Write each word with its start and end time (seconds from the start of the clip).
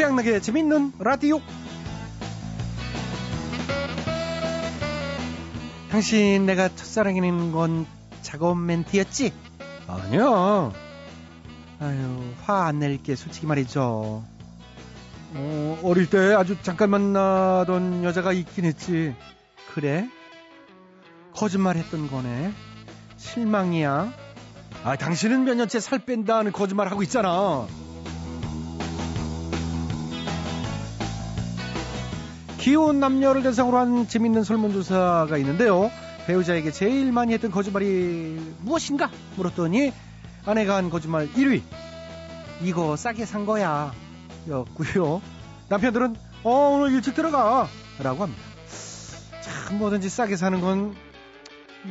최양락의 0.00 0.40
재밌는 0.40 0.94
라디오. 0.98 1.42
당신 5.90 6.46
내가 6.46 6.74
첫사랑이는 6.74 7.52
건 7.52 7.84
작업 8.22 8.56
멘트였지? 8.56 9.30
아니야. 9.86 10.72
아유, 11.80 12.32
화 12.46 12.64
안 12.64 12.78
낼게, 12.78 13.14
솔직히 13.14 13.46
말이죠. 13.46 14.24
어, 15.34 15.80
어릴 15.82 16.08
때 16.08 16.32
아주 16.32 16.56
잠깐 16.62 16.88
만나던 16.88 18.02
여자가 18.02 18.32
있긴 18.32 18.64
했지. 18.64 19.14
그래? 19.74 20.08
거짓말 21.34 21.76
했던 21.76 22.10
거네. 22.10 22.54
실망이야. 23.18 24.10
아, 24.82 24.96
당신은 24.96 25.44
몇 25.44 25.56
년째 25.56 25.78
살 25.78 25.98
뺀다는 25.98 26.52
거짓말 26.52 26.90
하고 26.90 27.02
있잖아. 27.02 27.66
귀여운 32.60 33.00
남녀를 33.00 33.42
대상으로 33.42 33.78
한 33.78 34.06
재밌는 34.06 34.44
설문조사가 34.44 35.38
있는데요. 35.38 35.90
배우자에게 36.26 36.70
제일 36.70 37.10
많이 37.10 37.32
했던 37.32 37.50
거짓말이 37.50 38.38
무엇인가 38.60 39.10
물었더니 39.36 39.92
아내가 40.44 40.76
한 40.76 40.90
거짓말 40.90 41.26
1위. 41.32 41.62
이거 42.62 42.96
싸게 42.96 43.24
산 43.24 43.46
거야. 43.46 43.92
였고요. 44.46 45.22
남편들은 45.70 46.16
어 46.44 46.50
오늘 46.74 46.92
일찍 46.92 47.14
들어가 47.14 47.66
라고 47.98 48.24
합니다. 48.24 48.42
참 49.40 49.78
뭐든지 49.78 50.10
싸게 50.10 50.36
사는 50.36 50.60
건 50.60 50.94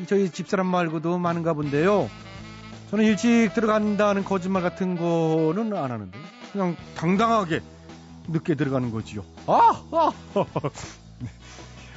저희 0.06 0.30
집사람 0.30 0.68
말고도 0.68 1.18
많은가 1.18 1.54
본데요. 1.54 2.12
저는 2.92 3.06
일찍 3.06 3.56
들어간다는 3.56 4.24
거짓말 4.24 4.62
같은 4.62 4.98
거는 4.98 5.76
안 5.76 5.92
하는데 5.92 6.18
그냥 6.52 6.76
당당하게 6.96 7.62
늦게 8.32 8.56
들어가는 8.56 8.92
거지요. 8.92 9.24
아! 9.48 9.82
아! 9.92 10.12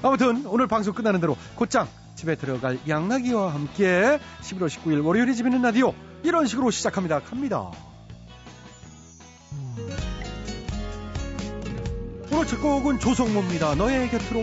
아무튼 0.02 0.44
오늘 0.46 0.66
방송 0.66 0.94
끝나는 0.94 1.20
대로 1.20 1.36
곧장 1.54 1.88
집에 2.14 2.34
들어갈 2.34 2.78
양나기와 2.88 3.54
함께 3.54 4.18
11월 4.40 4.66
19일 4.68 5.04
월요일에 5.04 5.32
집있는 5.32 5.62
라디오 5.62 5.94
이런 6.22 6.46
식으로 6.46 6.70
시작합니다. 6.70 7.20
갑니다. 7.20 7.70
오늘 12.32 12.46
첫 12.46 12.60
곡은 12.60 12.98
조성모입니다. 12.98 13.74
너의 13.74 14.10
곁으로 14.10 14.42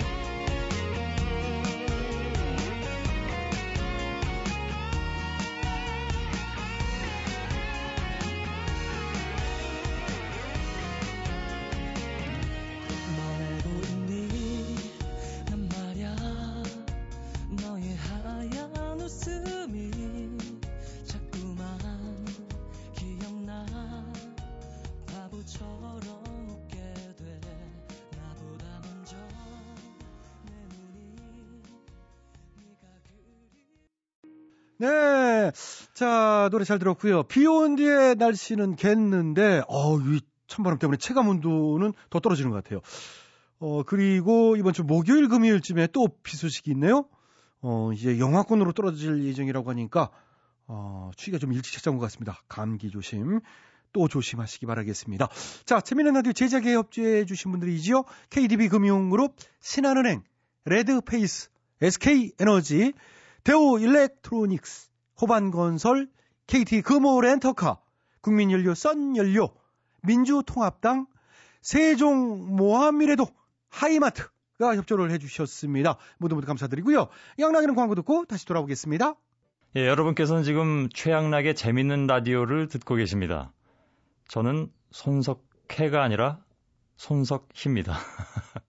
노래 36.60 36.66
잘 36.66 36.78
들었고요. 36.78 37.24
비 37.24 37.46
온 37.46 37.78
뒤에 37.78 38.16
날씨는 38.16 38.76
갰는데, 38.76 39.62
어, 39.70 39.98
이 39.98 40.20
찬바람 40.48 40.78
때문에 40.78 40.98
체감 40.98 41.30
온도는 41.30 41.94
더 42.10 42.20
떨어지는 42.20 42.52
것 42.52 42.62
같아요. 42.62 42.82
어, 43.60 43.84
그리고 43.84 44.58
이번 44.58 44.74
주 44.74 44.84
목요일, 44.84 45.30
금요일쯤에 45.30 45.88
또 45.94 46.10
비 46.22 46.36
소식이 46.36 46.72
있네요. 46.72 47.06
어, 47.62 47.92
이제 47.94 48.20
영하권으로 48.20 48.74
떨어질 48.74 49.24
예정이라고 49.24 49.70
하니까, 49.70 50.10
어, 50.68 51.12
추위가 51.16 51.38
좀 51.40 51.54
일찍 51.54 51.72
찾아온 51.76 51.98
것 51.98 52.04
같습니다. 52.08 52.42
감기 52.50 52.90
조심. 52.92 53.40
또 53.94 54.10
조심하시기 54.10 54.66
바라겠습니다. 54.66 55.30
자, 55.66 55.80
재미있는 55.80 56.14
라디오 56.16 56.34
제작에 56.34 56.74
협조해 56.74 57.24
주신 57.24 57.52
분들이지요. 57.52 58.04
KDB 58.32 58.68
금융그룹, 58.68 59.34
신한은행, 59.62 60.24
레드페이스, 60.66 61.50
SK에너지, 61.82 62.92
대우 63.46 63.80
일렉트로닉스, 63.80 64.90
호반건설, 65.22 66.10
KT 66.50 66.82
금호 66.82 67.22
렌터카, 67.22 67.78
국민연료 68.22 68.74
썬연료, 68.74 69.50
민주통합당, 70.02 71.06
세종 71.62 72.56
모함미래도 72.56 73.28
하이마트가 73.70 74.76
협조를 74.76 75.12
해주셨습니다. 75.12 75.98
모두 76.18 76.34
모두 76.34 76.48
감사드리고요. 76.48 77.10
양락이는 77.38 77.76
광고 77.76 77.94
듣고 77.94 78.26
다시 78.26 78.48
돌아오겠습니다. 78.48 79.14
예, 79.76 79.86
여러분께서는 79.86 80.42
지금 80.42 80.90
최양락의 80.90 81.54
재밌는 81.54 82.08
라디오를 82.08 82.68
듣고 82.68 82.96
계십니다. 82.96 83.54
저는 84.28 84.72
손석해가 84.90 86.02
아니라 86.02 86.44
손석희입니다. 86.98 87.94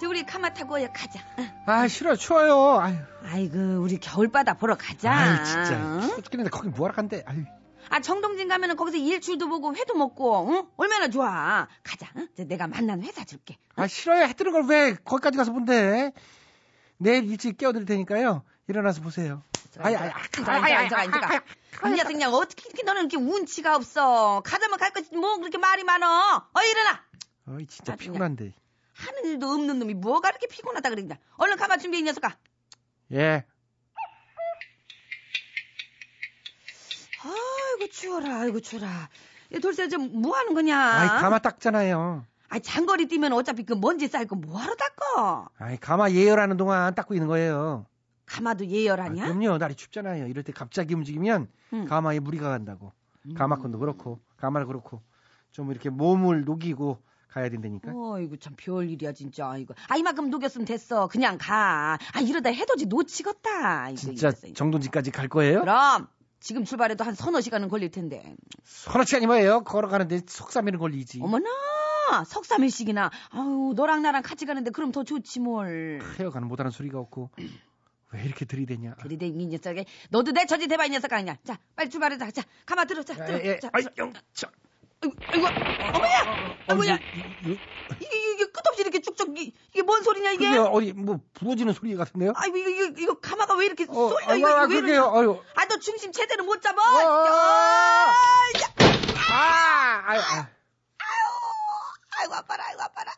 저 0.00 0.08
우리 0.08 0.24
카마 0.24 0.52
타고 0.54 0.74
가자. 0.92 1.20
아, 1.66 1.86
싫어, 1.88 2.16
추워요. 2.16 2.78
아유. 2.80 2.96
아이고, 3.22 3.82
우리 3.82 3.98
겨울바다 3.98 4.54
보러 4.54 4.76
가자. 4.76 5.12
아이, 5.12 5.44
진짜. 5.44 5.72
응? 6.02 6.22
죽겠는데 6.22 6.50
거기 6.50 6.68
뭐하러 6.68 6.94
간대. 6.94 7.22
아유. 7.26 7.44
아, 7.90 8.00
정동진 8.00 8.48
가면은 8.48 8.76
거기서 8.76 8.96
일출도 8.96 9.48
보고 9.48 9.74
회도 9.74 9.94
먹고, 9.94 10.48
응? 10.50 10.66
얼마나 10.76 11.08
좋아. 11.08 11.68
가자. 11.82 12.08
응? 12.16 12.28
저 12.36 12.44
내가 12.44 12.66
만난 12.66 13.02
회사 13.02 13.24
줄게. 13.24 13.58
아, 13.76 13.86
싫어요. 13.86 14.24
해 14.24 14.32
뜨는 14.32 14.52
걸 14.52 14.62
왜 14.64 14.94
거기까지 15.04 15.36
가서 15.36 15.52
본대. 15.52 16.12
내일 16.96 17.24
일찍 17.30 17.58
깨워드릴 17.58 17.86
테니까요. 17.86 18.44
일어나서 18.68 19.02
보세요. 19.02 19.42
아이, 19.78 19.94
아이, 19.96 20.10
앉아, 20.10 20.52
앉아, 20.52 20.78
앉아, 20.98 20.98
앉아. 20.98 21.42
이 21.88 21.90
녀석 21.92 22.08
그냥 22.12 22.32
어떻게 22.34 22.62
이렇게 22.68 22.82
너는 22.84 23.02
이렇게 23.02 23.16
운치가 23.16 23.76
없어. 23.76 24.42
가자면 24.44 24.78
갈 24.78 24.90
거지 24.92 25.14
뭐 25.16 25.36
그렇게 25.38 25.58
말이 25.58 25.84
많어. 25.84 26.06
어, 26.52 26.62
일어나. 26.62 27.02
어이, 27.48 27.66
진짜 27.66 27.92
아. 27.92 27.96
피곤한데. 27.96 28.54
하는 29.00 29.24
일도 29.24 29.48
없는 29.48 29.78
놈이 29.78 29.94
뭐가 29.94 30.28
이렇게 30.30 30.46
피곤하다 30.46 30.90
그러냐. 30.90 31.16
얼른 31.36 31.56
가마 31.56 31.78
준비해, 31.78 32.00
이 32.00 32.04
녀석아. 32.04 32.36
예. 33.12 33.44
아이고, 37.22 37.90
추워라, 37.90 38.40
아이고, 38.40 38.60
추워라. 38.60 38.88
야, 38.88 39.58
돌쇠, 39.60 39.88
저뭐 39.88 40.36
하는 40.36 40.54
거냐? 40.54 40.78
아이, 40.78 41.08
가마 41.08 41.38
닦잖아요. 41.38 42.24
아이, 42.50 42.60
장거리 42.60 43.06
뛰면 43.08 43.32
어차피 43.32 43.64
그 43.64 43.74
먼지 43.74 44.06
쌓이고 44.08 44.36
뭐하러 44.36 44.74
닦어? 44.74 45.48
아이, 45.58 45.76
가마 45.76 46.10
예열하는 46.10 46.56
동안 46.56 46.94
닦고 46.94 47.14
있는 47.14 47.26
거예요. 47.28 47.86
가마도 48.26 48.64
아, 48.64 48.68
예열하냐? 48.68 49.24
그럼요. 49.24 49.58
날이 49.58 49.74
춥잖아요. 49.74 50.26
이럴 50.28 50.44
때 50.44 50.52
갑자기 50.52 50.94
움직이면 50.94 51.48
응. 51.72 51.84
가마에 51.86 52.20
무리가 52.20 52.48
간다고. 52.48 52.92
음. 53.26 53.34
가마콘도 53.34 53.78
그렇고, 53.78 54.20
가마를 54.36 54.66
그렇고. 54.66 55.02
좀 55.50 55.70
이렇게 55.72 55.90
몸을 55.90 56.44
녹이고 56.44 57.02
가야 57.30 57.48
된다니까. 57.48 57.92
어이구 57.94 58.38
참 58.38 58.54
별 58.56 58.88
일이야 58.90 59.12
진짜 59.12 59.56
이거 59.56 59.74
아 59.88 59.96
이만큼 59.96 60.30
녹였으면 60.30 60.64
됐어 60.66 61.06
그냥 61.08 61.38
가 61.38 61.96
아 62.12 62.20
이러다 62.20 62.50
해돋이 62.50 62.86
놓치겠다 62.86 63.90
이거, 63.90 63.96
진짜 63.96 64.32
이거. 64.44 64.52
정동진까지 64.54 65.10
갈 65.12 65.28
거예요? 65.28 65.60
그럼 65.60 66.08
지금 66.40 66.64
출발해도 66.64 67.04
한 67.04 67.14
서너 67.14 67.40
시간은 67.40 67.68
걸릴 67.68 67.90
텐데 67.90 68.34
서너 68.64 69.04
시간이 69.04 69.26
뭐예요? 69.26 69.62
걸어가는데 69.64 70.22
속삼일은 70.26 70.78
걸리지. 70.78 71.20
어머나 71.22 71.48
석삼일씩이나 72.26 73.10
아유 73.30 73.72
너랑 73.76 74.02
나랑 74.02 74.22
같이 74.22 74.44
가는데 74.46 74.70
그럼 74.70 74.90
더 74.90 75.04
좋지 75.04 75.40
뭘 75.40 76.00
하여간 76.18 76.44
못하는 76.48 76.70
소리가 76.70 76.98
없고 76.98 77.30
왜 78.12 78.24
이렇게 78.24 78.44
들이대냐? 78.44 78.94
들이대기 78.96 79.46
녀석에 79.46 79.84
너도 80.10 80.32
내 80.32 80.44
처지 80.46 80.66
대봐 80.66 80.86
이 80.86 80.90
녀석 80.90 81.12
아니야 81.12 81.36
자 81.44 81.58
빨리 81.76 81.90
출발하자 81.90 82.30
자 82.32 82.42
가만 82.66 82.86
들어 82.88 83.02
자 83.04 83.14
들어. 83.14 83.38
자, 83.60 83.70
자, 83.70 83.90
영, 83.98 84.12
자. 84.32 84.50
아이고, 85.02 85.46
어머야 85.94 86.60
아이고야 86.68 86.94
이거, 86.94 87.28
이거, 87.46 87.60
이게 88.00 88.32
이게 88.32 88.44
끝없이 88.52 88.82
이렇게 88.82 89.00
쭉쭉 89.00 89.38
이- 89.38 89.54
이게 89.70 89.82
뭔 89.82 90.02
소리냐 90.02 90.32
이게 90.32 90.46
어디 90.58 90.92
뭐 90.92 91.20
부러지는 91.34 91.72
소리 91.72 91.96
같은데요? 91.96 92.32
아이고 92.36 92.56
이거 92.58 92.68
이거 92.70 92.94
이거 93.00 93.14
가마가 93.20 93.54
왜 93.54 93.66
이렇게 93.66 93.84
어, 93.88 93.94
쏠려 93.94 94.16
아이고, 94.26 94.48
이거 94.48 94.58
아, 94.58 94.62
왜 94.66 94.80
그게요. 94.80 95.12
아유. 95.16 95.42
아 95.54 95.64
너 95.66 95.78
중심 95.78 96.12
제대로 96.12 96.44
못 96.44 96.60
잡아 96.60 96.82
어, 96.82 96.96
어, 96.96 97.22
어. 97.22 97.26
야, 97.26 98.12
야. 98.60 98.74
아, 99.32 100.02
아유, 100.06 100.20
아유. 100.20 100.42
아이고 102.18 102.34
아파라 102.34 102.64
아이고 102.66 102.82
아파라. 102.82 103.12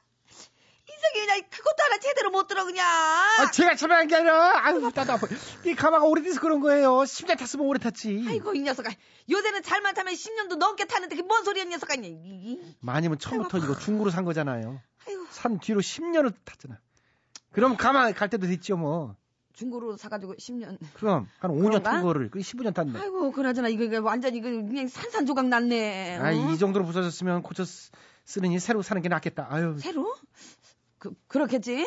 인석이 1.14 1.26
그냥 1.26 1.42
그것도 1.50 1.76
하나 1.84 1.98
제대로 1.98 2.30
못 2.30 2.46
들어 2.46 2.64
그냥. 2.64 2.86
아, 2.86 3.50
제가 3.50 3.74
참여한 3.76 4.06
게 4.08 4.16
아니라, 4.16 4.66
아유, 4.66 4.78
나도 4.80 5.12
아파. 5.12 5.26
이 5.64 5.74
가마가 5.74 6.04
오래돼서 6.04 6.40
그런 6.40 6.60
거예요. 6.60 6.90
10년 7.00 7.38
탔으면 7.38 7.66
오래 7.66 7.78
탔지. 7.78 8.24
아이고 8.28 8.54
이 8.54 8.60
녀석아. 8.62 8.90
요새는 9.30 9.62
잘만 9.62 9.94
타면 9.94 10.14
10년도 10.14 10.56
넘게 10.56 10.86
타는데 10.86 11.14
그게 11.16 11.26
뭔 11.26 11.44
소리야 11.44 11.64
이 11.64 11.68
녀석아. 11.68 11.94
이- 12.02 12.76
마님은 12.80 13.18
처음부터 13.18 13.58
이거 13.58 13.76
중고로 13.78 14.10
산 14.10 14.24
거잖아요. 14.24 14.80
아이고 15.06 15.26
산 15.30 15.58
뒤로 15.60 15.80
10년을 15.80 16.32
탔잖아. 16.44 16.78
그럼 17.52 17.76
가마 17.76 18.12
갈 18.12 18.30
때도 18.30 18.46
됐죠, 18.46 18.76
뭐. 18.76 19.14
중고로 19.54 19.98
사가지고 19.98 20.34
10년. 20.36 20.78
그럼, 20.94 21.28
한 21.38 21.50
5년 21.50 21.66
그런가? 21.68 21.90
탄 21.90 22.02
거를, 22.02 22.30
그 22.30 22.38
15년 22.38 22.72
탔네. 22.74 22.98
아이고 22.98 23.32
그나저나 23.32 23.68
이거, 23.68 23.84
이거 23.84 24.00
완전 24.00 24.34
이거 24.34 24.48
그냥 24.48 24.88
산산조각 24.88 25.46
났네. 25.48 26.16
아, 26.16 26.28
어? 26.28 26.32
이 26.32 26.58
정도로 26.58 26.86
부서졌으면 26.86 27.42
고쳐 27.42 27.64
쓰- 27.66 27.90
쓰느니 28.24 28.58
새로 28.58 28.80
사는 28.80 29.02
게 29.02 29.08
낫겠다. 29.10 29.48
아유. 29.50 29.76
새로? 29.78 30.14
그 31.02 31.12
그렇겠지. 31.26 31.84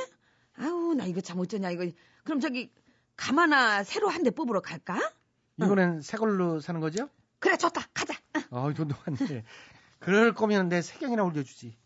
아우 0.57 0.93
나 0.93 1.05
이거 1.05 1.21
참 1.21 1.39
어쩌냐 1.39 1.71
이거. 1.71 1.89
그럼 2.25 2.41
저기 2.41 2.69
가마나 3.15 3.81
새로 3.85 4.09
한 4.09 4.23
대 4.23 4.29
뽑으러 4.31 4.59
갈까? 4.59 4.99
이번엔 5.57 6.01
새 6.01 6.17
걸로 6.17 6.59
사는 6.59 6.81
거죠? 6.81 7.07
그래 7.39 7.55
좋다 7.55 7.87
가자. 7.93 8.13
아, 8.51 8.73
돈도 8.75 8.93
많네. 9.05 9.45
그럴 9.99 10.33
거면 10.33 10.67
내 10.67 10.81
세경이나 10.81 11.23
올려주지. 11.23 11.77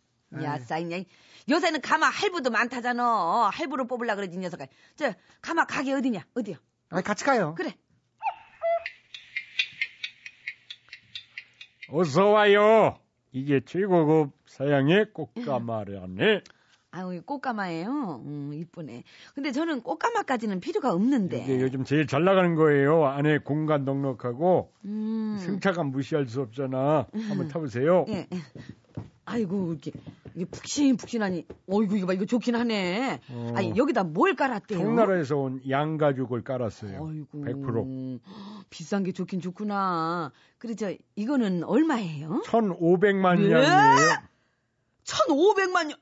야, 0.42 0.54
아이, 0.54 0.60
싸이냐. 0.60 0.98
요새는 1.48 1.82
가마 1.82 2.08
할부도 2.08 2.50
많다잖아. 2.50 3.50
할부로 3.54 3.86
뽑으려 3.86 4.16
그러지, 4.16 4.36
이 4.36 4.40
녀석아. 4.40 4.66
저, 4.96 5.14
가마 5.42 5.66
가게 5.66 5.94
어디냐? 5.94 6.26
어디요? 6.34 6.56
아이, 6.90 7.04
같이 7.04 7.24
가요. 7.26 7.54
그래. 7.56 7.76
어서 11.92 12.26
와요. 12.30 13.00
이게 13.32 13.60
최고급 13.64 14.32
사양의 14.48 15.14
꽃가마라네. 15.14 16.42
아유, 16.92 17.14
이 17.14 17.20
꽃가마예요. 17.20 18.24
음, 18.26 18.52
이쁘네. 18.54 19.04
근데 19.36 19.52
저는 19.52 19.82
꽃가마까지는 19.82 20.60
필요가 20.60 20.92
없는데. 20.92 21.44
이게 21.44 21.62
요즘 21.62 21.84
제일 21.84 22.08
잘 22.08 22.24
나가는 22.24 22.56
거예요. 22.56 23.06
안에 23.06 23.40
공간 23.40 23.86
넉넉하고 23.86 24.72
음. 24.86 25.38
승차감 25.40 25.92
무시할 25.92 26.28
수 26.28 26.42
없잖아. 26.42 27.08
한번 27.14 27.48
타보세요. 27.48 28.06
예. 28.10 28.28
예. 28.34 28.40
아이고, 29.26 29.72
이렇게, 29.74 29.92
이게 30.34 30.46
푹신푹신하니. 30.46 31.46
어이구, 31.68 31.98
이거 31.98 32.08
봐, 32.08 32.14
이거 32.14 32.26
좋긴 32.26 32.56
하네. 32.56 33.22
어. 33.30 33.54
아니, 33.56 33.78
여기다 33.78 34.04
뭘 34.04 34.36
깔았대요? 34.36 34.80
청나라에서 34.80 35.38
온 35.38 35.62
양가죽을 35.70 36.44
깔았어요. 36.44 37.08
아이고. 37.08 37.46
100%. 37.46 38.20
비싼 38.72 39.04
게 39.04 39.12
좋긴 39.12 39.42
좋구나. 39.42 40.32
그래, 40.58 40.74
저, 40.74 40.92
이거는 41.16 41.64
얼마예요? 41.64 42.42
1,500만 42.46 43.40
예? 43.46 43.52
양이에요. 43.52 44.18
1,500만 45.04 45.88
년. 45.90 45.98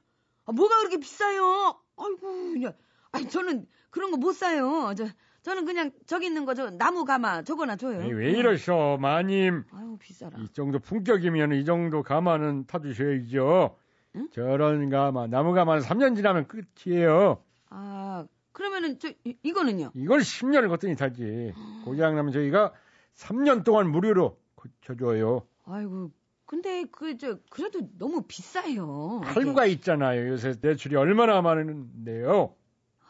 아, 0.47 0.51
뭐가 0.53 0.77
그렇게 0.79 0.97
비싸요? 0.97 1.75
아이고, 1.97 2.19
그냥. 2.53 2.73
아니, 3.11 3.27
저는 3.29 3.67
그런 3.89 4.11
거 4.11 4.17
못 4.17 4.33
사요. 4.33 4.93
저, 4.97 5.05
저는 5.43 5.65
그냥 5.65 5.91
저기 6.05 6.25
있는 6.27 6.45
거, 6.45 6.53
저, 6.53 6.69
나무 6.71 7.05
가마, 7.05 7.43
저거나 7.43 7.75
줘요. 7.75 8.01
에이, 8.01 8.11
왜 8.13 8.31
이러셔, 8.31 8.97
마님. 8.99 9.63
아유, 9.71 9.97
비싸라. 9.99 10.37
이 10.39 10.47
정도 10.49 10.79
품격이면 10.79 11.53
이 11.53 11.65
정도 11.65 12.01
가마는 12.03 12.65
타주셔야죠. 12.65 13.77
응? 14.15 14.29
저런 14.31 14.89
가마, 14.89 15.27
나무 15.27 15.53
가마는 15.53 15.83
3년 15.83 16.15
지나면 16.15 16.47
끝이에요. 16.47 17.43
아, 17.69 18.25
그러면은, 18.51 18.99
저, 18.99 19.09
이, 19.23 19.37
이거는요? 19.43 19.91
이걸 19.95 20.19
10년을 20.19 20.69
걷더니 20.69 20.95
타지. 20.95 21.53
고장 21.85 22.15
나면 22.15 22.31
저희가 22.33 22.73
3년 23.15 23.63
동안 23.63 23.89
무료로 23.91 24.37
고쳐줘요. 24.55 25.45
아이고, 25.65 26.11
근데 26.47 26.85
그, 26.89 27.17
저, 27.17 27.37
그래도 27.49 27.81
너무 27.99 28.23
비싸요. 28.23 29.19
할부가 29.23 29.65
있잖아요. 29.65 30.29
요새 30.29 30.57
대출이 30.59 30.95
얼마나 30.95 31.41
많은데요. 31.41 32.55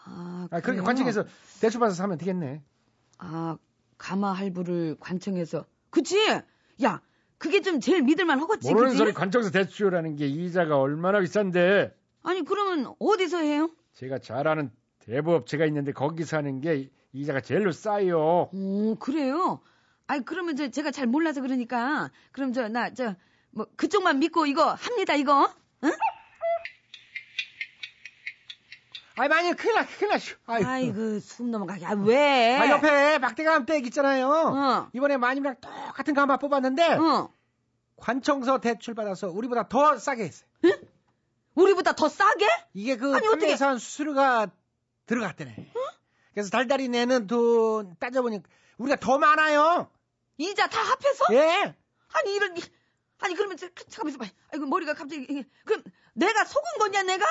아, 0.05 0.47
아, 0.49 0.59
그렇게? 0.59 0.81
관청해서 0.81 1.23
대출 1.61 1.79
받아서 1.79 1.95
사면 1.95 2.17
되겠네. 2.17 2.63
아, 3.19 3.57
가마 3.99 4.31
할부를 4.33 4.97
관청해서. 4.99 5.65
그치? 5.91 6.17
야, 6.83 7.01
그게 7.37 7.61
좀 7.61 7.79
제일 7.79 8.01
믿을만 8.01 8.39
하겠지. 8.39 8.67
모르는 8.69 8.89
그치? 8.89 8.97
소리 8.97 9.13
관청서 9.13 9.51
대출하는 9.51 10.15
게 10.15 10.25
이자가 10.25 10.79
얼마나 10.79 11.19
비싼데 11.19 11.95
아니, 12.23 12.41
그러면 12.43 12.95
어디서 12.97 13.37
해요? 13.37 13.69
제가 13.93 14.17
잘 14.17 14.47
아는 14.47 14.71
대부업체가 14.99 15.65
있는데 15.67 15.91
거기서 15.91 16.37
하는 16.37 16.59
게 16.59 16.89
이자가 17.13 17.41
제일로 17.41 17.71
싸요. 17.71 18.49
오, 18.51 18.95
그래요? 18.99 19.61
아니, 20.07 20.23
그러면 20.25 20.55
저, 20.55 20.69
제가 20.69 20.91
잘 20.91 21.05
몰라서 21.05 21.41
그러니까. 21.41 22.09
그럼 22.31 22.53
저, 22.53 22.67
나, 22.69 22.93
저, 22.93 23.15
뭐, 23.51 23.67
그쪽만 23.75 24.19
믿고 24.19 24.45
이거 24.45 24.73
합니다, 24.73 25.13
이거. 25.15 25.53
응? 25.83 25.91
아이, 29.19 29.27
많이 29.27 29.51
큰일 29.53 29.75
나, 29.75 29.85
큰일 29.85 30.11
나. 30.11 30.17
슈. 30.19 30.35
아이고. 30.45 30.69
아이고, 30.69 31.19
숨 31.19 31.49
넘어가게. 31.51 31.85
아, 31.85 31.91
왜? 31.93 32.55
아, 32.55 32.69
옆에 32.69 33.17
막대감 33.17 33.65
댁 33.65 33.85
있잖아요. 33.87 34.29
어. 34.29 34.89
이번에 34.93 35.17
마님이랑 35.17 35.55
똑같은 35.59 36.13
가마 36.13 36.37
뽑았는데, 36.37 36.93
어. 36.93 37.29
관청서 37.97 38.59
대출 38.59 38.93
받아서 38.93 39.27
우리보다 39.29 39.67
더 39.67 39.97
싸게 39.97 40.23
했어요. 40.23 40.47
우리보다 41.55 41.93
더 41.93 42.07
싸게? 42.07 42.47
이게 42.75 42.95
그 42.95 43.15
아니, 43.15 43.27
어떻게- 43.27 43.53
한 43.55 43.79
수수료가 43.79 44.47
들어갔대네. 45.07 45.71
그래서 46.33 46.51
달달이 46.51 46.87
내는 46.89 47.25
돈 47.25 47.95
따져보니까 47.99 48.47
우리가 48.77 48.97
더 48.97 49.17
많아요. 49.17 49.89
이자 50.37 50.67
다 50.67 50.81
합해서? 50.81 51.25
예. 51.31 51.75
아니, 52.13 52.35
이런, 52.35 52.55
이- 52.57 52.61
아니, 53.19 53.35
그러면, 53.35 53.57
저, 53.57 53.67
그, 53.73 53.83
잠깐만 53.89 54.09
있어봐. 54.11 54.25
아이고, 54.53 54.65
머리가 54.67 54.93
갑자기, 54.93 55.25
그럼, 55.65 55.83
내가 56.13 56.45
속은 56.45 56.63
거냐, 56.79 57.03
내가? 57.03 57.25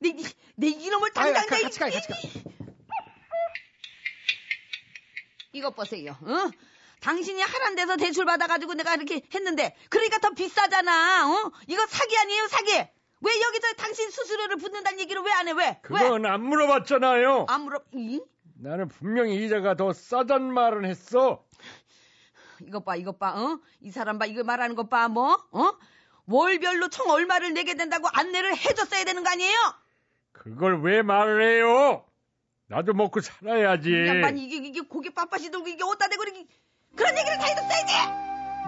내, 0.00 0.10
이- 0.10 0.24
내 0.56 0.68
이놈을 0.68 1.10
당장, 1.12 1.46
가- 1.46 1.56
내, 1.56 1.62
같이 1.62 1.78
가요, 1.78 1.92
같이 1.92 2.08
가. 2.08 2.16
이것 5.52 5.74
보세요, 5.74 6.12
어? 6.22 6.50
당신이 7.00 7.40
하란 7.40 7.74
데서 7.76 7.96
대출 7.96 8.24
받아가지고 8.24 8.74
내가 8.74 8.94
이렇게 8.94 9.22
했는데, 9.34 9.74
그러니까 9.88 10.18
더 10.18 10.30
비싸잖아, 10.30 11.30
어? 11.30 11.52
이거 11.68 11.86
사기 11.86 12.16
아니에요, 12.18 12.48
사기? 12.48 12.72
왜 13.20 13.40
여기서 13.42 13.72
당신 13.76 14.10
수수료를 14.10 14.56
붙는다는 14.56 15.00
얘기를 15.00 15.22
왜 15.22 15.32
안 15.32 15.48
해, 15.48 15.52
왜? 15.52 15.64
왜? 15.66 15.78
그건 15.82 16.26
안 16.26 16.42
물어봤잖아요. 16.44 17.46
안 17.48 17.62
물어, 17.62 17.80
이? 17.92 18.20
나는 18.60 18.88
분명히 18.88 19.44
이자가 19.44 19.74
더 19.76 19.92
싸단 19.92 20.52
말은 20.52 20.84
했어. 20.84 21.44
이것 22.60 22.84
봐, 22.84 22.96
이것 22.96 23.18
봐, 23.18 23.30
어? 23.40 23.60
이 23.80 23.90
사람 23.90 24.18
봐, 24.18 24.26
이거 24.26 24.42
말하는 24.44 24.74
것 24.74 24.88
봐, 24.88 25.08
뭐? 25.08 25.32
어? 25.52 25.70
월별로 26.26 26.88
총 26.88 27.08
얼마를 27.10 27.54
내게 27.54 27.74
된다고 27.74 28.08
안내를 28.12 28.56
해줬어야 28.56 29.04
되는 29.04 29.22
거 29.22 29.30
아니에요? 29.30 29.56
그걸 30.32 30.82
왜 30.82 31.02
말을 31.02 31.42
해요? 31.42 32.04
나도 32.66 32.92
먹고 32.92 33.20
살아야지. 33.20 33.88
이 33.90 34.06
양반이 34.08 34.44
이게, 34.44 34.56
이게 34.68 34.80
고개 34.82 35.08
빳빳이 35.10 35.50
들고 35.50 35.68
이게 35.68 35.82
어디다 35.82 36.08
대고 36.08 36.22
이렇게 36.24 36.46
그런 36.94 37.16
얘기를 37.16 37.38
다 37.38 37.44
해줬어야지! 37.46 37.92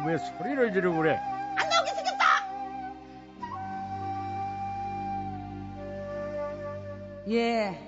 왜 0.06 0.16
소리를 0.18 0.73
지르고 0.73 0.97
그래? 0.99 1.16
안 1.16 1.68
나오게 1.68 1.90
생겼다! 1.94 2.25
예. 7.30 7.87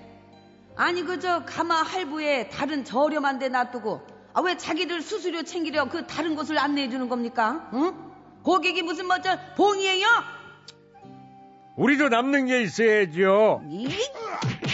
아니, 0.76 1.02
그저 1.02 1.44
가마 1.44 1.82
할부에 1.82 2.48
다른 2.48 2.84
저렴한 2.84 3.38
데 3.38 3.48
놔두고, 3.48 4.06
아, 4.34 4.40
왜 4.40 4.56
자기들 4.56 5.02
수수료 5.02 5.42
챙기려 5.42 5.88
그 5.88 6.06
다른 6.06 6.34
곳을 6.34 6.58
안내해 6.58 6.88
주는 6.88 7.08
겁니까? 7.08 7.68
응? 7.74 7.94
고객이 8.42 8.82
무슨 8.82 9.06
뭐, 9.06 9.20
저, 9.20 9.38
봉이에요? 9.56 10.06
우리도 11.76 12.08
남는 12.08 12.46
게 12.46 12.62
있어야죠. 12.62 13.62
이, 13.68 13.88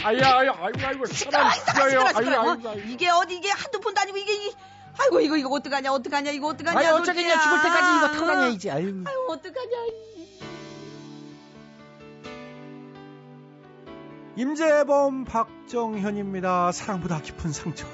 아야, 0.04 0.36
아야, 0.36 0.52
아이고, 0.60 0.86
아이고, 0.86 1.06
사람 1.06 1.50
시끄러워, 1.50 1.50
죽어요. 1.50 1.88
시끄러워, 1.88 2.08
시끄러워. 2.08 2.50
아이고. 2.72 2.88
이게 2.88 3.08
어디, 3.08 3.36
이게 3.36 3.50
한두 3.50 3.80
푼도 3.80 4.00
아니고, 4.00 4.16
이게, 4.18 4.32
이, 4.34 4.52
아이고, 4.98 5.20
이거, 5.20 5.36
이거 5.36 5.48
어떡하냐, 5.50 5.92
어떡하냐, 5.92 6.30
이거 6.30 6.48
어떡하냐. 6.48 6.78
아니, 6.78 6.88
어쩌겠냐. 6.88 7.40
죽을 7.40 7.62
때까지 7.62 7.96
이거 7.98 8.08
타고 8.14 8.26
다녀야지. 8.26 8.70
아유. 8.70 9.04
아유, 9.06 9.26
어떡하냐. 9.28 9.76
임재범, 14.36 15.24
박정현입니다. 15.24 16.70
사랑보다 16.72 17.20
깊은 17.20 17.52
상처. 17.52 17.86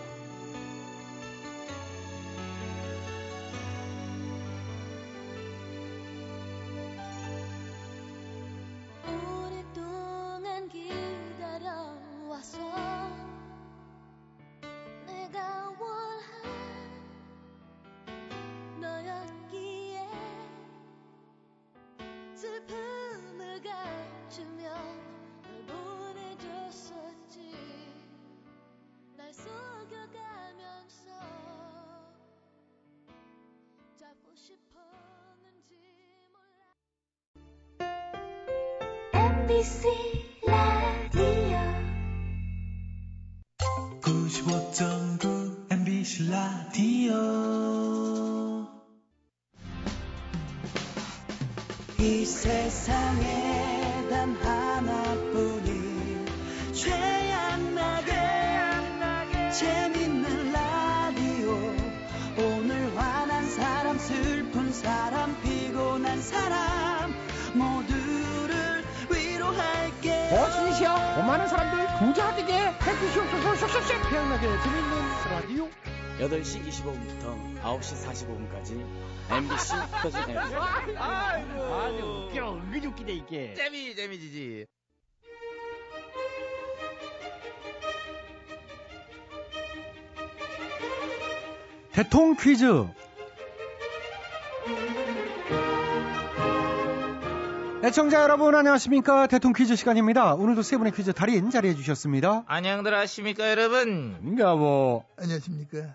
8시 76.19 76.65
25분부터 76.69 77.61
9시 77.63 78.07
45분까지 78.07 78.87
MBC 79.31 79.73
터진 80.03 80.21
FM 80.31 80.97
아주 80.97 82.29
웃겨. 82.31 82.55
은근히 82.55 82.87
웃기네 82.87 83.13
이게. 83.13 83.55
재미 83.55 83.95
재미지지. 83.97 84.67
대통 91.93 92.35
퀴즈. 92.37 92.65
애청자 97.85 98.23
여러분 98.23 98.55
안녕하십니까 98.55 99.27
대통 99.27 99.53
퀴즈 99.53 99.77
시간입니다. 99.77 100.37
오늘도 100.37 100.63
세 100.63 100.79
분의 100.79 100.95
퀴즈 100.95 101.13
달인 101.13 101.51
자리해 101.51 101.75
주셨습니다. 101.75 102.45
안녕들 102.47 102.95
하십니까 102.95 103.51
여러분 103.51 104.17
인가 104.23 104.57
뭐 104.57 105.05
안녕하십니까. 105.19 105.95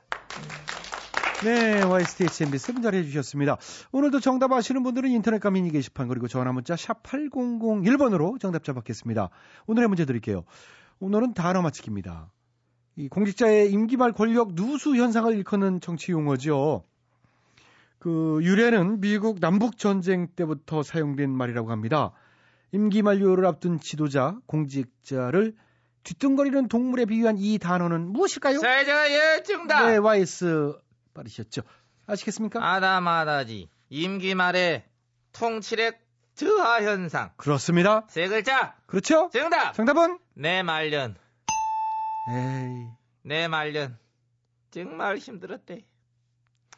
네, 1.43 1.81
YSTHMB 1.81 2.59
세분 2.59 2.83
자리해 2.83 3.05
주셨습니다. 3.05 3.57
오늘도 3.91 4.19
정답 4.19 4.51
아시는 4.51 4.83
분들은 4.83 5.09
인터넷과 5.09 5.49
미니 5.49 5.71
게시판 5.71 6.07
그리고 6.09 6.27
전화 6.27 6.51
문자 6.51 6.75
샵 6.75 7.01
8001번으로 7.01 8.39
정답자 8.39 8.73
받겠습니다. 8.73 9.31
오늘의 9.65 9.87
문제 9.87 10.05
드릴게요. 10.05 10.43
오늘은 10.99 11.33
단어 11.33 11.63
맞히기입니다. 11.63 12.31
이 12.97 13.09
공직자의 13.09 13.71
임기 13.71 13.97
말 13.97 14.11
권력 14.11 14.53
누수 14.53 14.95
현상을 14.95 15.33
일컫는 15.33 15.81
정치 15.81 16.11
용어죠. 16.11 16.83
그 17.99 18.39
유래는 18.41 19.01
미국 19.01 19.39
남북 19.39 19.77
전쟁 19.77 20.27
때부터 20.35 20.83
사용된 20.83 21.29
말이라고 21.29 21.69
합니다. 21.71 22.11
임기 22.71 23.01
만료를 23.01 23.45
앞둔 23.45 23.79
지도자, 23.79 24.37
공직자를 24.45 25.53
뒤뚱거리는 26.03 26.67
동물에 26.69 27.05
비유한 27.05 27.37
이 27.37 27.57
단어는 27.57 28.07
무엇일까요? 28.07 28.59
자 28.59 28.81
이제 28.81 28.91
예 28.91 29.43
정답 29.43 29.85
네, 29.87 29.97
YS 29.97 30.73
빠르셨죠. 31.13 31.61
아시겠습니까? 32.07 32.65
아다마다지 32.75 33.69
임기 33.89 34.33
말에 34.35 34.85
통치력 35.33 35.97
저하 36.35 36.81
현상 36.81 37.31
그렇습니다. 37.35 38.05
세 38.07 38.27
글자 38.29 38.75
그렇죠? 38.85 39.29
정답 39.33 39.73
정답은? 39.73 40.19
내 40.35 40.63
말년 40.63 41.15
에이, 42.27 42.91
내 43.23 43.47
말년 43.47 43.97
정말 44.71 45.17
힘들었대 45.17 45.85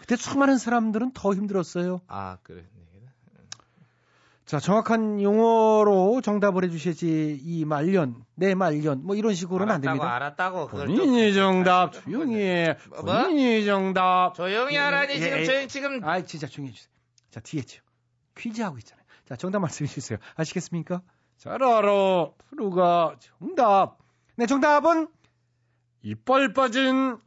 그때 0.02 0.16
수많은 0.16 0.58
사람들은 0.58 1.12
더 1.14 1.34
힘들었어요. 1.34 2.02
아 2.08 2.38
그래 2.44 2.66
자, 4.46 4.60
정확한 4.60 5.22
용어로 5.22 6.20
정답을 6.22 6.66
해주셔야지 6.66 7.40
이 7.42 7.64
말년, 7.64 8.26
내 8.36 8.54
말년, 8.54 9.02
뭐 9.06 9.16
이런 9.16 9.34
식으로는 9.34 9.74
안 9.74 9.80
알았다고 9.82 9.98
됩니다. 9.98 10.16
알았다고 10.16 10.68
그걸 10.68 10.88
좀 10.88 10.96
본인이 10.98 11.34
정답, 11.34 11.94
좀- 11.94 12.04
조용히 12.04 12.36
해. 12.42 12.78
뭐? 12.90 13.02
본인이 13.04 13.64
정답. 13.64 14.34
조용히 14.36 14.76
하라니 14.76 15.14
예, 15.14 15.20
지금 15.20 15.38
예. 15.38 15.46
저희 15.46 15.68
지금 15.70 16.04
아이, 16.04 16.26
진짜 16.26 16.48
조용히 16.48 16.72
해주세요. 16.72 16.92
자, 17.30 17.40
뒤에죠. 17.40 17.82
퀴즈 18.36 18.62
하고 18.62 18.78
있잖아요. 18.80 19.06
자, 19.26 19.38
정답 19.38 19.60
말씀해 19.60 19.88
주세요. 19.88 20.18
아시겠습니까? 20.36 21.02
잘 21.38 21.64
알아. 21.64 22.32
프로가 22.50 23.16
정답. 23.40 24.00
네, 24.36 24.48
정답은 24.48 25.08
이빨 26.02 26.52
빠진 26.52 27.18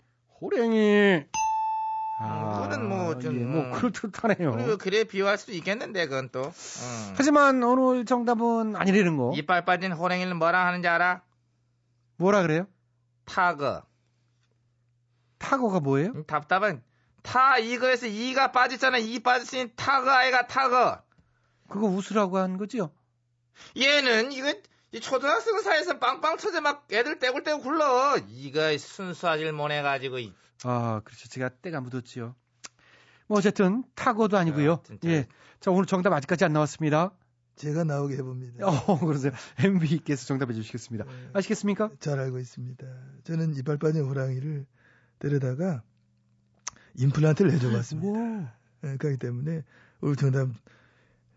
호랭이. 0.42 1.24
그거는 2.16 2.88
뭐 2.88 3.18
좀, 3.18 3.34
예, 3.40 3.44
뭐 3.44 3.62
음. 3.62 3.72
그럴듯하네요. 3.72 4.78
그래 4.78 5.04
비유할 5.04 5.36
수도 5.36 5.52
있겠는데 5.52 6.06
그건 6.06 6.28
또 6.30 6.42
응. 6.44 7.14
하지만 7.16 7.62
오늘 7.62 8.04
정답은 8.04 8.76
아니라는 8.76 9.16
거. 9.16 9.32
이빨 9.34 9.64
빠진 9.64 9.92
호랭이는 9.92 10.36
뭐라 10.36 10.66
하는지 10.66 10.86
알아? 10.88 11.22
뭐라 12.16 12.42
그래요? 12.42 12.66
타거 13.24 13.82
타거가 15.38 15.80
뭐예요? 15.80 16.12
음, 16.14 16.24
답답한 16.26 16.82
타 17.22 17.58
이거에서 17.58 18.06
이가 18.06 18.52
빠졌잖아 18.52 18.98
이 18.98 19.18
빠졌으니 19.20 19.72
타거 19.76 20.10
아이가 20.10 20.46
타거 20.46 21.02
그거 21.68 21.86
웃으라고 21.86 22.38
한 22.38 22.56
거죠? 22.58 22.90
얘는 23.76 24.32
이거 24.32 24.54
이 24.92 25.00
초등학생 25.00 25.60
사이에서 25.60 25.98
빵빵 25.98 26.36
터져 26.36 26.60
막 26.60 26.86
애들 26.92 27.18
떼굴떼굴 27.18 27.62
굴러 27.62 28.16
이거 28.28 28.76
순수하질 28.78 29.52
못해가지고 29.52 30.18
이- 30.20 30.32
아, 30.64 31.00
그렇죠. 31.04 31.28
제가 31.28 31.48
때가 31.48 31.80
묻었지요. 31.80 32.34
뭐 33.26 33.38
어쨌든 33.38 33.84
타거도 33.94 34.36
아니고요. 34.36 34.82
아. 34.90 34.96
예. 35.04 35.26
자, 35.60 35.70
오늘 35.70 35.86
정답 35.86 36.12
아직까지 36.12 36.44
안 36.44 36.52
나왔습니다. 36.52 37.12
제가 37.56 37.84
나오게 37.84 38.16
해봅니다. 38.16 38.66
어, 38.66 38.98
그러세요. 38.98 39.32
MB께서 39.58 40.26
정답해 40.26 40.52
주시겠습니다. 40.54 41.04
네. 41.04 41.30
아시겠습니까? 41.34 41.90
잘 42.00 42.18
알고 42.18 42.38
있습니다. 42.38 42.86
저는 43.22 43.54
이빨 43.54 43.78
빠진 43.78 44.02
호랑이를 44.04 44.66
데려다가 45.20 45.82
임플란트를 46.96 47.52
해줘봤습니다. 47.52 48.08
오. 48.08 48.46
예, 48.84 48.96
그렇기 48.96 49.18
때문에 49.18 49.62
오늘 50.00 50.16
정답 50.16 50.48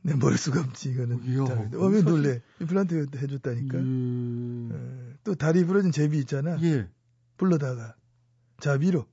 내 0.02 0.16
머릿 0.16 0.40
수가 0.40 0.60
없지 0.62 0.90
이거는. 0.92 1.22
알겠다. 1.22 1.78
어, 1.78 1.86
왜 1.88 2.02
놀래? 2.02 2.42
임플란트 2.62 3.10
해줬다니까. 3.16 3.78
음. 3.78 4.70
예, 5.14 5.18
또 5.24 5.36
다리 5.36 5.64
부러진 5.66 5.92
제비 5.92 6.18
있잖아. 6.20 6.58
예. 6.64 6.90
불러다가 7.38 7.96
자비로 8.60 9.06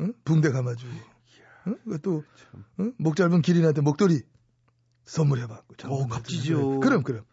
응? 0.00 0.12
붕대 0.24 0.50
감아주고 0.50 0.92
응? 1.68 1.78
그것도 1.84 2.24
응? 2.80 2.92
목 2.98 3.16
짧은 3.16 3.42
기린한테 3.42 3.80
목도리 3.80 4.22
선물해봤고 5.04 5.74
어, 5.88 6.06
값지죠. 6.06 6.80
그럼 6.80 7.02
그럼 7.02 7.24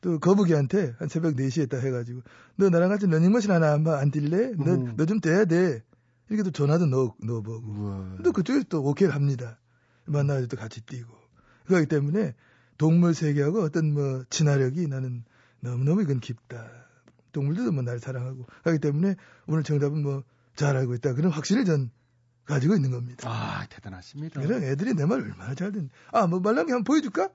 또 0.00 0.18
거북이한테 0.18 0.94
한 0.98 1.08
새벽 1.08 1.36
4시에 1.36 1.68
딱 1.70 1.82
해가지고 1.82 2.22
너 2.56 2.68
나랑 2.68 2.88
같이 2.88 3.06
러닝머신 3.06 3.50
하나 3.50 3.72
안, 3.72 3.86
안 3.86 4.10
뛸래? 4.10 4.58
음. 4.66 4.94
너좀 4.96 5.20
떼야 5.20 5.44
돼 5.44 5.82
이렇게 6.28 6.42
또 6.42 6.50
전화도 6.50 6.86
넣어, 6.86 7.14
넣어보고 7.22 7.66
우와. 7.72 8.16
또 8.24 8.32
그쪽에서 8.32 8.64
또 8.68 8.82
오케이를 8.82 9.14
합니다 9.14 9.60
만나가지고 10.06 10.48
또 10.48 10.56
같이 10.60 10.80
뛰고 10.80 11.08
그렇기 11.66 11.86
때문에 11.86 12.34
동물 12.78 13.14
세계하고 13.14 13.62
어떤 13.62 13.92
뭐 13.92 14.24
친화력이 14.30 14.88
나는 14.88 15.24
너무너무 15.60 16.02
이건 16.02 16.18
깊다 16.20 16.68
동물들도 17.30 17.70
뭐 17.72 17.82
날 17.84 18.00
사랑하고 18.00 18.46
하기 18.64 18.78
때문에 18.80 19.14
오늘 19.46 19.62
정답은 19.62 20.02
뭐 20.02 20.22
잘 20.54 20.76
알고 20.76 20.94
있다 20.96 21.14
그런 21.14 21.32
확신을 21.32 21.64
전 21.64 21.90
가지고 22.44 22.74
있는 22.74 22.90
겁니다. 22.90 23.28
아, 23.30 23.66
대단하십니다. 23.68 24.40
그래 24.40 24.70
애들이 24.70 24.94
내 24.94 25.04
말 25.06 25.20
얼마나 25.20 25.54
잘 25.54 25.72
듣는. 25.72 25.90
아 26.12 26.26
뭐 26.26 26.40
말랑이 26.40 26.70
한번 26.70 26.84
보여줄까? 26.84 27.30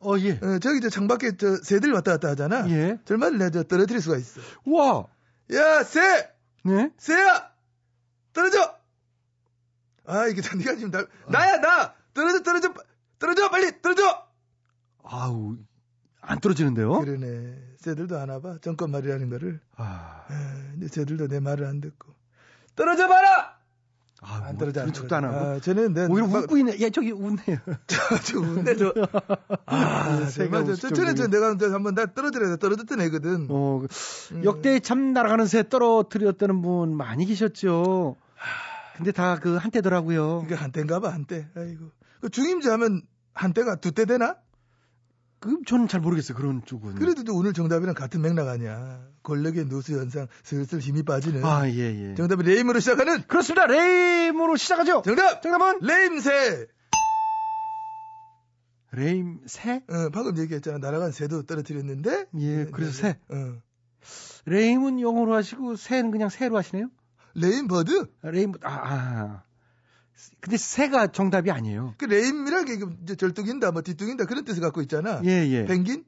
어, 0.00 0.16
예. 0.18 0.32
어, 0.42 0.58
저기 0.60 0.80
저 0.80 0.88
창밖에 0.88 1.36
저 1.36 1.56
새들 1.56 1.92
왔다 1.92 2.12
갔다 2.12 2.28
하잖아. 2.30 2.68
예. 2.70 2.98
절마를 3.04 3.38
내저 3.38 3.62
떨어뜨릴 3.64 4.00
수가 4.00 4.16
있어. 4.16 4.40
우와. 4.64 5.06
야 5.52 5.82
새, 5.82 6.30
네? 6.64 6.90
새야 6.98 7.50
떨어져. 8.32 8.78
아 10.06 10.26
이게 10.26 10.40
다 10.40 10.56
네가 10.56 10.74
지금 10.76 10.90
나 10.90 11.04
나야 11.28 11.58
나 11.60 11.94
떨어져 12.14 12.42
떨어져 12.42 12.72
떨어져 13.18 13.50
빨리 13.50 13.80
떨어져. 13.82 14.26
아우, 15.02 15.56
안 16.20 16.38
떨어지는데요? 16.40 17.00
그러네. 17.00 17.58
새들도 17.78 18.18
아나 18.18 18.40
봐. 18.40 18.58
정권 18.62 18.90
말이라는 18.90 19.28
거를. 19.30 19.60
아, 19.76 20.24
아, 20.28 20.68
근데 20.72 20.88
새들도 20.88 21.28
내 21.28 21.40
말을 21.40 21.66
안 21.66 21.80
듣고 21.80 22.14
떨어져 22.76 23.08
봐라. 23.08 23.58
아, 24.22 24.42
안뭐 24.48 24.58
떨어져. 24.58 24.80
그런 24.82 24.92
척도 24.92 25.16
안 25.16 25.24
하고. 25.24 25.36
아, 25.36 25.60
저는 25.60 25.94
내 25.94 26.06
오히려 26.06 26.26
막- 26.26 26.42
웃고 26.44 26.58
있네. 26.58 26.76
예, 26.80 26.90
저기 26.90 27.10
웃네요. 27.12 27.58
저 27.86 28.38
웃네 28.38 28.76
저. 28.76 28.92
아, 29.66 30.26
새가 30.26 30.62
정말 30.62 30.64
저, 30.66 30.74
저, 30.74 30.90
저는 30.94 31.16
저. 31.16 31.26
내가 31.28 31.56
저 31.56 31.72
한번 31.72 31.94
나 31.94 32.06
떨어뜨려 32.06 32.56
떨어졌던 32.56 33.00
애거든. 33.00 33.46
어, 33.50 33.80
음. 34.32 34.44
역대 34.44 34.78
참 34.80 35.12
날아가는 35.12 35.46
새 35.46 35.68
떨어뜨렸다는 35.68 36.60
분 36.62 36.96
많이 36.96 37.24
계셨죠. 37.26 38.16
근데 38.96 39.12
다 39.12 39.38
그 39.40 39.56
한때더라고요. 39.56 40.42
이게 40.44 40.54
한때인가 40.54 41.00
봐 41.00 41.08
한때. 41.12 41.48
아이고. 41.56 41.86
그 42.20 42.28
중임제 42.28 42.68
하면 42.70 43.02
한때가 43.32 43.76
두 43.76 43.92
때 43.92 44.04
되나? 44.04 44.36
그 45.40 45.56
저는 45.66 45.88
잘 45.88 46.00
모르겠어요. 46.00 46.36
그런 46.36 46.62
쪽은. 46.64 46.96
그래도 46.96 47.24
또 47.24 47.34
오늘 47.34 47.54
정답이랑 47.54 47.94
같은 47.94 48.20
맥락 48.20 48.46
아니야. 48.48 49.02
권력의 49.22 49.66
누수 49.68 49.98
현상 49.98 50.26
슬슬 50.44 50.80
힘이 50.80 51.02
빠지는. 51.02 51.42
아, 51.44 51.66
예, 51.68 52.10
예. 52.10 52.14
정답이 52.14 52.42
레임으로 52.42 52.78
시작하는 52.78 53.22
그렇습니다. 53.26 53.66
레임으로 53.66 54.56
시작하죠. 54.56 55.02
정답. 55.02 55.40
정답은 55.40 55.80
레임새. 55.80 56.66
레임 58.92 59.40
새? 59.46 59.76
어, 59.88 60.10
방금 60.12 60.36
얘기했잖아. 60.36 60.78
날아간 60.78 61.10
새도 61.12 61.44
떨어뜨렸는데. 61.44 62.26
예, 62.38 62.64
네, 62.64 62.70
그래서 62.70 62.92
네, 62.92 62.98
새. 62.98 63.18
네. 63.28 63.36
어. 63.36 63.62
lame은 64.44 65.00
영어로 65.00 65.34
하시고 65.34 65.76
새는 65.76 66.10
그냥 66.10 66.28
새로 66.28 66.58
하시네요? 66.58 66.90
lame 67.34 67.68
bird? 67.68 68.10
lame 68.24 68.52
아, 68.62 68.70
아. 68.72 69.42
근데 70.40 70.56
새가 70.56 71.08
정답이 71.12 71.50
아니에요. 71.50 71.94
그 71.98 72.04
lame이라는 72.06 72.64
게 72.64 72.86
이제 73.02 73.14
절뚝인다, 73.14 73.72
뭐 73.72 73.82
뒤뚱인다 73.82 74.24
그런 74.24 74.44
뜻을 74.44 74.60
갖고 74.62 74.80
있잖아. 74.82 75.20
예, 75.24 75.46
예. 75.48 75.64
펭귄? 75.64 76.04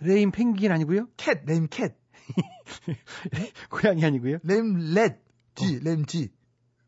lame 0.00 0.30
펭귄 0.30 0.70
아니고요? 0.72 1.08
cat, 1.16 1.42
lame 1.46 1.66
cat. 1.68 1.96
고양이 3.70 4.04
아니고요? 4.04 4.38
lame 4.42 4.94
rat. 4.94 5.18
쥐, 5.54 5.80
lame 5.80 6.06
쥐. 6.06 6.30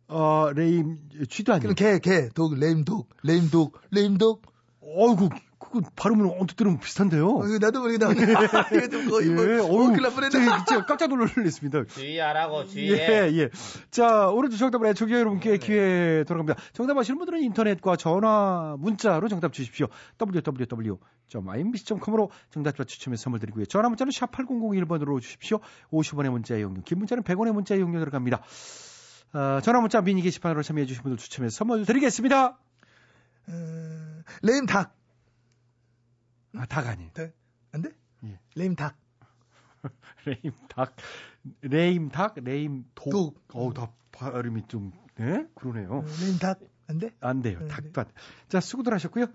어, 0.07 0.51
lame 0.55 0.99
쥐도 1.29 1.53
아니고. 1.53 1.75
그럼 1.75 1.75
개, 1.75 1.99
개, 1.99 2.29
dog, 2.29 2.55
lame 2.55 2.85
dog, 2.85 3.09
lame 3.23 3.49
dog, 3.51 3.79
lame 3.91 4.17
dog. 4.19 4.43
어이구, 4.81 5.29
그거 5.61 5.83
발음은 5.95 6.25
언뜻 6.41 6.57
들으면 6.57 6.81
비슷한데요. 6.81 7.29
어, 7.29 7.47
이거 7.47 7.59
나도 7.59 7.81
모르게 7.81 7.99
나오네. 7.99 8.23
이거 8.73 8.89
좀 8.89 9.11
거의 9.11 9.29
뭐, 9.29 9.45
예, 9.45 9.59
어, 9.59 9.65
어우, 9.65 9.89
큰일 9.89 10.03
날 10.03 10.13
뻔했네. 10.13 10.31
제가 10.31 10.65
진짜 10.65 10.87
깜짝 10.87 11.09
놀랐습니다. 11.09 11.85
주의하라고 11.85 12.65
주의해. 12.65 12.99
예, 12.99 13.31
예. 13.37 13.51
자, 13.91 14.29
오늘도 14.29 14.57
정답을 14.57 14.87
애청자 14.89 15.17
여러분께 15.17 15.59
기회 15.59 16.25
돌아갑니다. 16.27 16.59
정답 16.73 16.97
아시는 16.97 17.19
분들은 17.19 17.43
인터넷과 17.43 17.97
전화, 17.97 18.75
문자로 18.79 19.29
정답 19.29 19.53
주십시오. 19.53 19.89
www.imbc.com으로 20.19 22.31
정답자 22.51 22.85
추첨해서 22.85 23.25
선물 23.25 23.39
드리고요. 23.41 23.67
전화 23.67 23.91
문자는 23.91 24.13
샵 24.13 24.33
8001번으로 24.33 25.21
주십시오. 25.21 25.61
50원의 25.93 26.31
문자 26.31 26.57
이용료, 26.57 26.83
긴 26.85 26.99
문자는 26.99 27.23
100원의 27.23 27.53
문자 27.53 27.75
이용료 27.75 27.99
들어갑니다. 27.99 28.41
어, 29.35 29.61
전화 29.63 29.81
문자 29.81 30.01
미니 30.01 30.23
게시판으로 30.23 30.63
참여해 30.63 30.87
주신 30.87 31.03
분들 31.03 31.19
추첨해서 31.19 31.55
선물 31.55 31.85
드리겠습니다. 31.85 32.59
어, 33.49 34.23
레임 34.43 34.65
닭. 34.65 35.00
아, 36.57 36.67
닭 36.67 36.87
아니에요. 36.87 37.11
닭. 37.13 37.33
안 37.73 37.83
돼? 37.83 37.91
예. 38.25 38.39
레임 38.55 38.75
닭. 38.75 38.97
lame 40.27 40.53
닭, 40.69 40.95
lame 41.63 42.09
닭, 42.11 42.35
lame 42.37 42.85
dog. 42.95 43.11
dog. 43.11 43.43
어우, 43.53 43.73
다 43.75 43.91
발음이 44.13 44.67
좀, 44.69 44.93
네? 45.17 45.47
그러네요. 45.55 45.91
어, 45.91 46.05
lame 46.21 46.39
닭. 46.39 46.61
안 46.89 46.99
돼? 46.99 47.11
안 47.21 47.41
돼요. 47.41 47.59
네, 47.61 47.69
닭도 47.69 48.01
안 48.01 48.07
돼. 48.09 48.13
자, 48.49 48.61
수고들 48.61 48.93
하셨고요. 48.93 49.27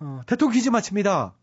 어, 0.00 0.20
대통령 0.26 0.54
퀴즈 0.54 0.70
마칩니다. 0.70 1.34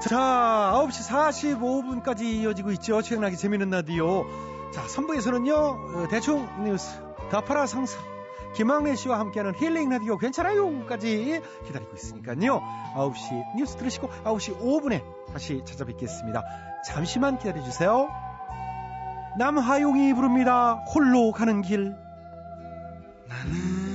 자, 0.00 0.72
9시 0.74 1.58
45분까지 1.60 2.22
이어지고 2.22 2.72
있죠. 2.72 3.02
최양락의 3.02 3.36
재미있는 3.36 3.70
라디오. 3.70 4.24
자, 4.72 4.82
3부에서는요, 4.86 5.52
어, 5.54 6.08
대충 6.08 6.64
뉴스, 6.64 7.00
다파라 7.30 7.66
상사, 7.66 7.98
김학래 8.56 8.96
씨와 8.96 9.20
함께하는 9.20 9.54
힐링 9.54 9.90
라디오 9.90 10.16
괜찮아요?까지 10.16 11.42
기다리고 11.66 11.94
있으니까요. 11.94 12.62
9시 12.96 13.54
뉴스 13.54 13.76
들으시고 13.76 14.08
9시 14.08 14.58
5분에 14.58 15.02
다시 15.30 15.60
찾아뵙겠습니다. 15.66 16.42
잠시만 16.86 17.36
기다려주세요. 17.36 18.08
남하용이 19.38 20.14
부릅니다. 20.14 20.72
홀로 20.94 21.32
가는 21.32 21.60
길. 21.60 21.94
나는 23.28 23.85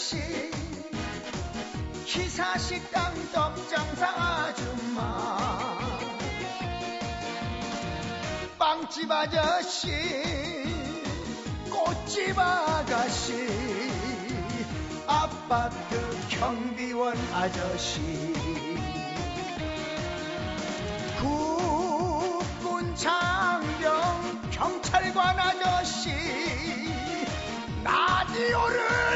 아저씨 0.00 0.16
기사식당 2.06 3.12
떡장사 3.32 4.06
아줌마 4.08 5.58
빵집 8.58 9.10
아저씨 9.10 9.90
꽃집 11.70 12.38
아가씨 12.38 13.46
아파트 15.06 16.28
경비원 16.30 17.14
아저씨 17.34 18.00
국군 21.20 22.96
장병 22.96 24.50
경찰관 24.50 25.38
아저씨 25.38 26.10
라디오를 27.84 29.09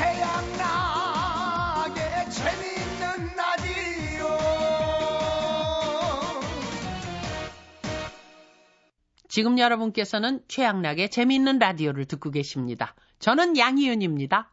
최양락의 0.00 1.94
재밌는 2.30 3.36
라디오 3.36 4.26
지금 9.28 9.58
여러분께서는 9.58 10.40
최양락의 10.48 11.10
재미있는 11.10 11.58
라디오를 11.58 12.06
듣고 12.06 12.30
계십니다. 12.30 12.94
저는 13.18 13.58
양희은입니다. 13.58 14.50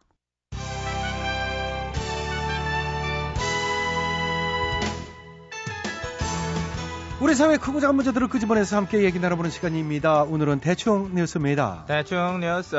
우리 7.22 7.34
사회 7.34 7.56
크고 7.56 7.80
작은 7.80 7.96
문제들을 7.96 8.28
끄집어내서 8.28 8.76
함께 8.76 9.02
얘기 9.02 9.18
나눠보는 9.18 9.50
시간입니다. 9.50 10.24
오늘은 10.24 10.60
대충 10.60 11.14
뉴스입니다. 11.14 11.86
대충 11.88 12.40
뉴스. 12.40 12.76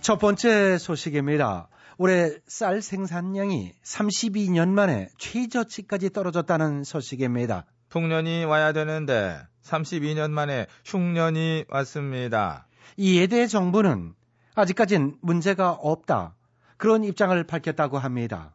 첫 0.00 0.20
번째 0.20 0.78
소식입니다. 0.78 1.66
올해 1.98 2.30
쌀 2.46 2.82
생산량이 2.82 3.72
32년 3.82 4.68
만에 4.68 5.08
최저치까지 5.18 6.10
떨어졌다는 6.10 6.84
소식입니다. 6.84 7.64
풍년이 7.88 8.44
와야 8.44 8.72
되는데 8.72 9.38
32년 9.62 10.30
만에 10.30 10.66
흉년이 10.84 11.64
왔습니다. 11.68 12.66
이에 12.98 13.26
대해 13.26 13.46
정부는 13.46 14.14
아직까진 14.54 15.16
문제가 15.22 15.72
없다. 15.72 16.34
그런 16.76 17.04
입장을 17.04 17.42
밝혔다고 17.44 17.98
합니다. 17.98 18.54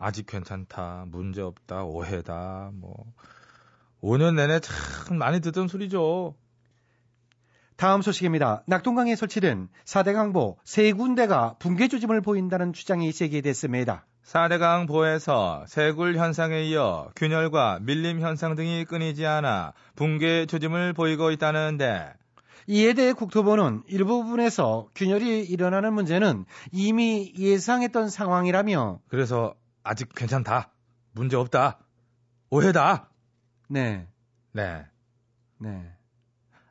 아직 0.00 0.26
괜찮다, 0.26 1.04
문제 1.08 1.42
없다, 1.42 1.84
오해다, 1.84 2.70
뭐 2.72 3.12
5년 4.02 4.34
내내 4.34 4.60
참 4.60 5.18
많이 5.18 5.40
듣던 5.40 5.68
소리죠. 5.68 6.34
다음 7.80 8.02
소식입니다. 8.02 8.62
낙동강에 8.66 9.16
설치된 9.16 9.70
4대 9.86 10.12
강보 10.12 10.58
세 10.64 10.92
군데가 10.92 11.54
붕괴 11.58 11.88
조짐을 11.88 12.20
보인다는 12.20 12.74
주장이 12.74 13.10
제기됐습니다. 13.10 14.04
4대강 14.22 14.86
보에서 14.86 15.64
세굴 15.66 16.18
현상에 16.18 16.64
이어 16.64 17.10
균열과 17.16 17.78
밀림 17.80 18.20
현상 18.20 18.54
등이 18.54 18.84
끊이지 18.84 19.24
않아 19.24 19.72
붕괴 19.96 20.44
조짐을 20.44 20.92
보이고 20.92 21.30
있다는데 21.30 22.12
이에 22.66 22.92
대해 22.92 23.14
국토부는 23.14 23.84
일부분에서 23.86 24.88
균열이 24.94 25.46
일어나는 25.46 25.94
문제는 25.94 26.44
이미 26.72 27.32
예상했던 27.38 28.10
상황이라며 28.10 29.00
그래서 29.08 29.54
아직 29.82 30.14
괜찮다, 30.14 30.70
문제 31.12 31.38
없다, 31.38 31.78
오해다. 32.50 33.08
네, 33.70 34.06
네, 34.52 34.84
네. 35.56 35.94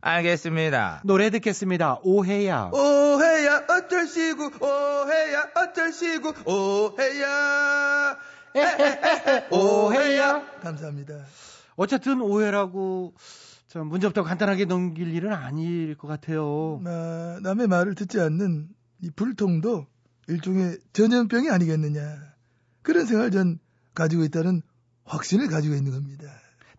알겠습니다. 0.01 1.01
노래 1.03 1.29
듣겠습니다. 1.29 1.99
오해야. 2.03 2.69
오해야 2.73 3.65
어쩔 3.69 4.07
시구 4.07 4.49
오해야 4.62 5.49
어쩔 5.55 5.91
시구 5.91 6.33
오해야 6.45 8.17
오해야. 9.51 10.45
감사합니다. 10.62 11.15
어쨌든 11.75 12.21
오해라고 12.21 13.13
좀 13.67 13.88
문제 13.88 14.07
없다고 14.07 14.27
간단하게 14.27 14.65
넘길 14.65 15.13
일은 15.13 15.33
아닐 15.33 15.95
것 15.95 16.07
같아요. 16.07 16.81
아, 16.85 17.39
남의 17.43 17.67
말을 17.67 17.95
듣지 17.95 18.19
않는 18.21 18.69
이 19.01 19.09
불통도 19.15 19.85
일종의 20.27 20.77
전염병이 20.93 21.49
아니겠느냐. 21.49 22.01
그런 22.81 23.05
생각을 23.05 23.31
전 23.31 23.59
가지고 23.93 24.23
있다는 24.23 24.62
확신을 25.03 25.47
가지고 25.49 25.75
있는 25.75 25.91
겁니다. 25.91 26.25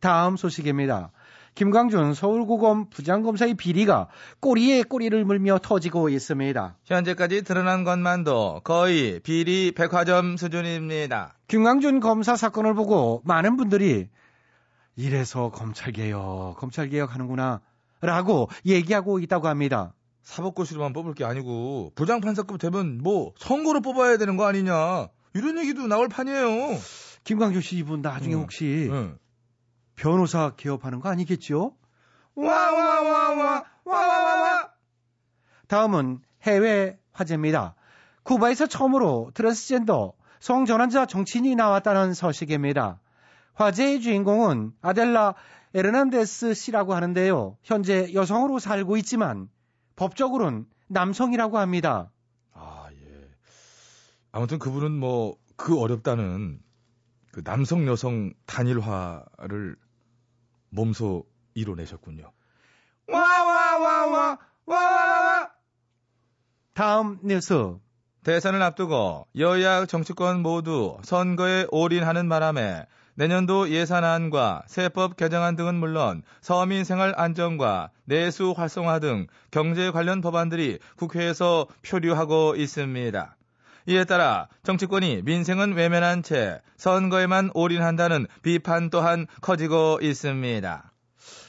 다음 0.00 0.36
소식입니다. 0.36 1.12
김광준 1.54 2.14
서울고검 2.14 2.90
부장검사의 2.90 3.54
비리가 3.54 4.08
꼬리에 4.40 4.82
꼬리를 4.82 5.24
물며 5.24 5.58
터지고 5.62 6.08
있습니다. 6.08 6.78
현재까지 6.84 7.42
드러난 7.42 7.84
것만도 7.84 8.60
거의 8.64 9.20
비리 9.20 9.72
백화점 9.72 10.36
수준입니다. 10.36 11.34
김광준 11.48 12.00
검사 12.00 12.36
사건을 12.36 12.74
보고 12.74 13.22
많은 13.24 13.56
분들이 13.56 14.08
이래서 14.96 15.50
검찰개혁, 15.50 16.56
검찰개혁 16.58 17.14
하는구나 17.14 17.60
라고 18.00 18.48
얘기하고 18.64 19.18
있다고 19.18 19.48
합니다. 19.48 19.92
사법고시로만 20.22 20.92
뽑을 20.92 21.14
게 21.14 21.24
아니고 21.24 21.92
부장판사급 21.94 22.58
되면 22.58 22.98
뭐 23.02 23.32
선거로 23.38 23.80
뽑아야 23.80 24.16
되는 24.16 24.36
거 24.36 24.46
아니냐 24.46 25.08
이런 25.34 25.58
얘기도 25.58 25.86
나올 25.86 26.08
판이에요. 26.08 26.78
김광준 27.24 27.62
씨 27.62 27.76
이분 27.76 28.00
나중에 28.00 28.34
응. 28.34 28.40
혹시 28.40 28.88
응. 28.90 29.18
변호사 29.96 30.50
개업하는 30.56 31.00
거 31.00 31.08
아니겠죠? 31.08 31.74
와와와 32.34 33.42
와와와와 33.84 34.70
다음은 35.66 36.20
해외 36.42 36.98
화제입니다. 37.12 37.74
쿠바에서 38.22 38.66
처음으로 38.66 39.30
트랜스젠더 39.34 40.14
성전환자 40.40 41.06
정치인이 41.06 41.54
나왔다는 41.54 42.14
소식입니다. 42.14 43.00
화제의 43.54 44.00
주인공은 44.00 44.72
아델라 44.80 45.34
에르난데스 45.74 46.54
씨라고 46.54 46.94
하는데요. 46.94 47.56
현재 47.62 48.12
여성으로 48.14 48.58
살고 48.58 48.96
있지만 48.98 49.48
법적으로는 49.96 50.66
남성이라고 50.88 51.58
합니다. 51.58 52.10
아 52.52 52.88
예. 52.92 53.28
아무튼 54.32 54.58
그분은 54.58 54.92
뭐 54.92 55.40
그 55.60 55.78
어렵다는 55.78 56.58
그 57.32 57.42
남성 57.44 57.86
여성 57.86 58.32
단일화를 58.46 59.76
몸소 60.70 61.24
이뤄내셨군요. 61.54 62.32
와와와와 63.08 64.38
와와와 64.66 65.50
다음 66.74 67.18
뉴스. 67.22 67.76
대선을 68.22 68.62
앞두고 68.62 69.26
여야 69.38 69.86
정치권 69.86 70.42
모두 70.42 70.98
선거에 71.02 71.66
올인하는 71.70 72.28
바람에 72.28 72.84
내년도 73.14 73.70
예산안과 73.70 74.64
세법 74.66 75.16
개정안 75.16 75.56
등은 75.56 75.74
물론 75.74 76.22
서민 76.40 76.84
생활 76.84 77.14
안정과 77.16 77.90
내수 78.04 78.52
활성화 78.56 78.98
등 78.98 79.26
경제 79.50 79.90
관련 79.90 80.20
법안들이 80.20 80.78
국회에서 80.96 81.66
표류하고 81.82 82.56
있습니다. 82.56 83.36
이에 83.86 84.04
따라 84.04 84.48
정치권이 84.62 85.22
민생은 85.22 85.74
외면한 85.74 86.22
채 86.22 86.60
선거에만 86.76 87.50
올인한다는 87.54 88.26
비판 88.42 88.90
또한 88.90 89.26
커지고 89.40 89.98
있습니다. 90.02 90.92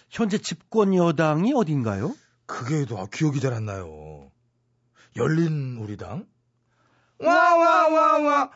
현재 0.10 0.38
집권 0.38 0.96
여당이 0.96 1.54
어딘가요? 1.54 2.14
그게 2.46 2.86
더 2.86 3.06
기억이 3.08 3.40
잘 3.40 3.54
안 3.54 3.66
나요. 3.66 4.32
열린 5.18 5.78
우리당? 5.78 6.26
와와와와와와와 7.20 8.52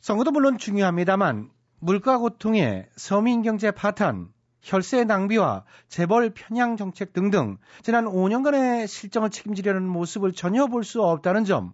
선거도 0.00 0.30
물론 0.30 0.58
중요합니다만 0.58 1.50
물가 1.80 2.18
고통에 2.18 2.88
서민 2.96 3.42
경제 3.42 3.70
파탄, 3.70 4.28
혈세 4.62 5.04
낭비와 5.04 5.64
재벌 5.88 6.30
편향 6.30 6.76
정책 6.76 7.12
등등 7.12 7.58
지난 7.82 8.04
5년간의 8.06 8.86
실정을 8.88 9.30
책임지려는 9.30 9.86
모습을 9.88 10.32
전혀 10.32 10.66
볼 10.66 10.82
수 10.84 11.02
없다는 11.02 11.44
점. 11.44 11.72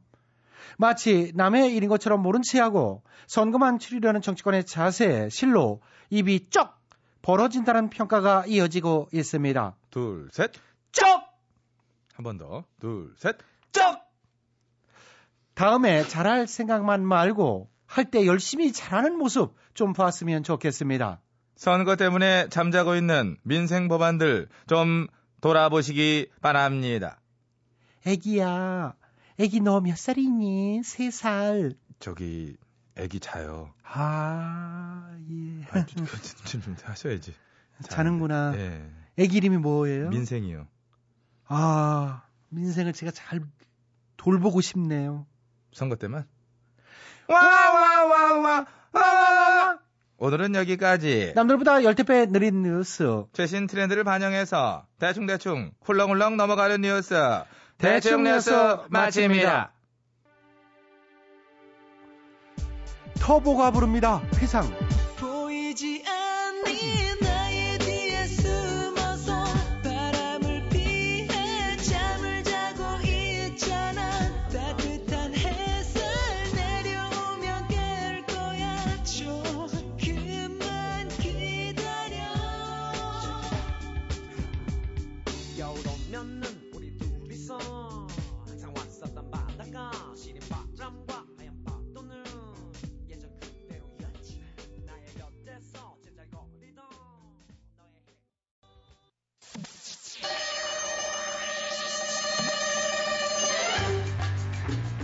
마치 0.78 1.32
남의 1.34 1.74
일인 1.74 1.88
것처럼 1.88 2.22
모른 2.22 2.42
체하고 2.42 3.02
선거만 3.26 3.78
치르려는 3.78 4.20
정치권의 4.20 4.64
자세에 4.66 5.28
실로 5.28 5.80
입이 6.10 6.48
쩍 6.50 6.78
벌어진다는 7.22 7.88
평가가 7.90 8.44
이어지고 8.46 9.08
있습니다. 9.12 9.76
둘, 9.90 10.28
셋. 10.32 10.50
쩍! 10.92 11.04
한 12.14 12.24
번 12.24 12.36
더. 12.38 12.64
둘, 12.80 13.14
셋. 13.16 13.36
쩍! 13.72 14.02
다음에 15.54 16.02
잘할 16.04 16.46
생각만 16.46 17.06
말고 17.06 17.70
할 17.86 18.10
때 18.10 18.26
열심히 18.26 18.72
잘하는 18.72 19.16
모습 19.18 19.54
좀 19.74 19.92
봤으면 19.92 20.42
좋겠습니다. 20.42 21.20
선거 21.62 21.94
때문에 21.94 22.48
잠자고 22.48 22.96
있는 22.96 23.36
민생 23.44 23.86
법안들 23.86 24.48
좀 24.66 25.06
돌아보시기 25.40 26.28
바랍니다. 26.40 27.20
애기야, 28.04 28.94
애기 29.38 29.60
너 29.60 29.78
몇 29.80 29.96
살이니? 29.96 30.82
세 30.82 31.12
살. 31.12 31.74
저기 32.00 32.56
애기 32.96 33.20
자요. 33.20 33.72
아, 33.84 35.14
예. 35.30 35.64
아, 35.70 35.86
좀, 35.86 36.04
좀, 36.46 36.62
좀 36.62 36.76
하셔야지. 36.82 37.32
자는구나. 37.88 38.54
예. 38.56 38.84
애기 39.16 39.36
이름이 39.36 39.58
뭐예요? 39.58 40.08
민생이요. 40.08 40.66
아, 41.46 42.24
민생을 42.48 42.92
제가 42.92 43.12
잘 43.12 43.40
돌보고 44.16 44.60
싶네요. 44.62 45.28
선거 45.72 45.94
때만. 45.94 46.26
와와와와와와 47.28 48.66
오늘은 50.22 50.54
여기까지. 50.54 51.32
남들보다 51.34 51.82
열대 51.82 52.04
배 52.04 52.26
느린 52.26 52.62
뉴스. 52.62 53.24
최신 53.32 53.66
트렌드를 53.66 54.04
반영해서 54.04 54.86
대충대충 55.00 55.72
훌렁훌렁 55.82 56.36
넘어가는 56.36 56.80
뉴스. 56.80 57.14
대충 57.76 58.22
대충 58.22 58.22
뉴스 58.22 58.50
뉴스 58.50 58.80
마칩니다. 58.88 59.72
터보가 63.18 63.72
부릅니다. 63.72 64.22
회상. 64.36 64.81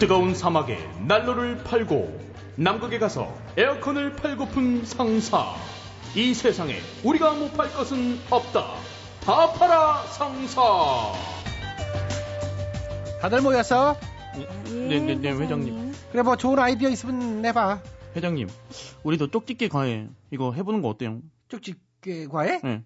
뜨거운 0.09 0.35
사막에 0.35 0.79
난로를 1.07 1.64
팔고 1.64 2.18
남극에 2.57 2.99
가서 2.99 3.31
에어컨을 3.59 4.16
팔고픈 4.16 4.83
상사. 4.87 5.55
이 6.16 6.33
세상에 6.33 6.77
우리가 7.05 7.35
못 7.35 7.53
팔 7.53 7.71
것은 7.75 8.18
없다. 8.31 8.73
다 9.21 9.53
팔아 9.53 10.05
상사. 10.07 10.62
다들 13.21 13.42
모였어? 13.42 13.99
네네 14.71 15.16
네 15.16 15.31
회장님. 15.31 15.92
그래 16.11 16.23
뭐 16.23 16.37
좋은 16.37 16.59
아이디어 16.59 16.88
있으면 16.88 17.42
내봐. 17.42 17.83
회장님, 18.16 18.49
우리도 19.03 19.31
쪽집게 19.31 19.68
과외 19.68 20.09
이거 20.31 20.55
해보는 20.55 20.81
거 20.81 20.88
어때요? 20.88 21.21
쪽집게 21.49 22.29
과외? 22.29 22.62
네. 22.64 22.83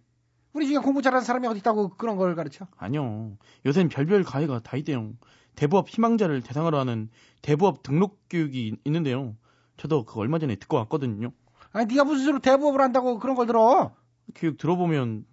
우리 0.55 0.67
중에 0.67 0.79
공부 0.79 1.01
잘하는 1.01 1.25
사람이 1.25 1.47
어디 1.47 1.61
있다고 1.61 1.91
그런 1.91 2.17
걸 2.17 2.35
가르쳐? 2.35 2.67
아니요. 2.79 3.37
요새는 3.65 3.91
별별 3.91 4.25
과외가 4.25 4.59
다 4.59 4.77
있대요. 4.77 5.13
대부업 5.55 5.89
희망자를 5.89 6.43
대상으로 6.43 6.79
하는 6.79 7.11
대부업 7.43 7.83
등록 7.83 8.21
교육이 8.31 8.69
있- 8.69 8.81
있는데요. 8.85 9.37
저도 9.77 10.05
그거 10.05 10.21
얼마 10.21 10.39
전에 10.39 10.57
듣고 10.57 10.77
왔거든요. 10.79 11.33
아니 11.73 11.87
네가 11.87 12.05
무슨 12.05 12.25
수로 12.25 12.39
대부업을 12.39 12.81
한다고 12.81 13.19
그런 13.19 13.35
걸 13.37 13.47
들어? 13.47 13.95
교육 14.35 14.57
들어보면 14.59 15.25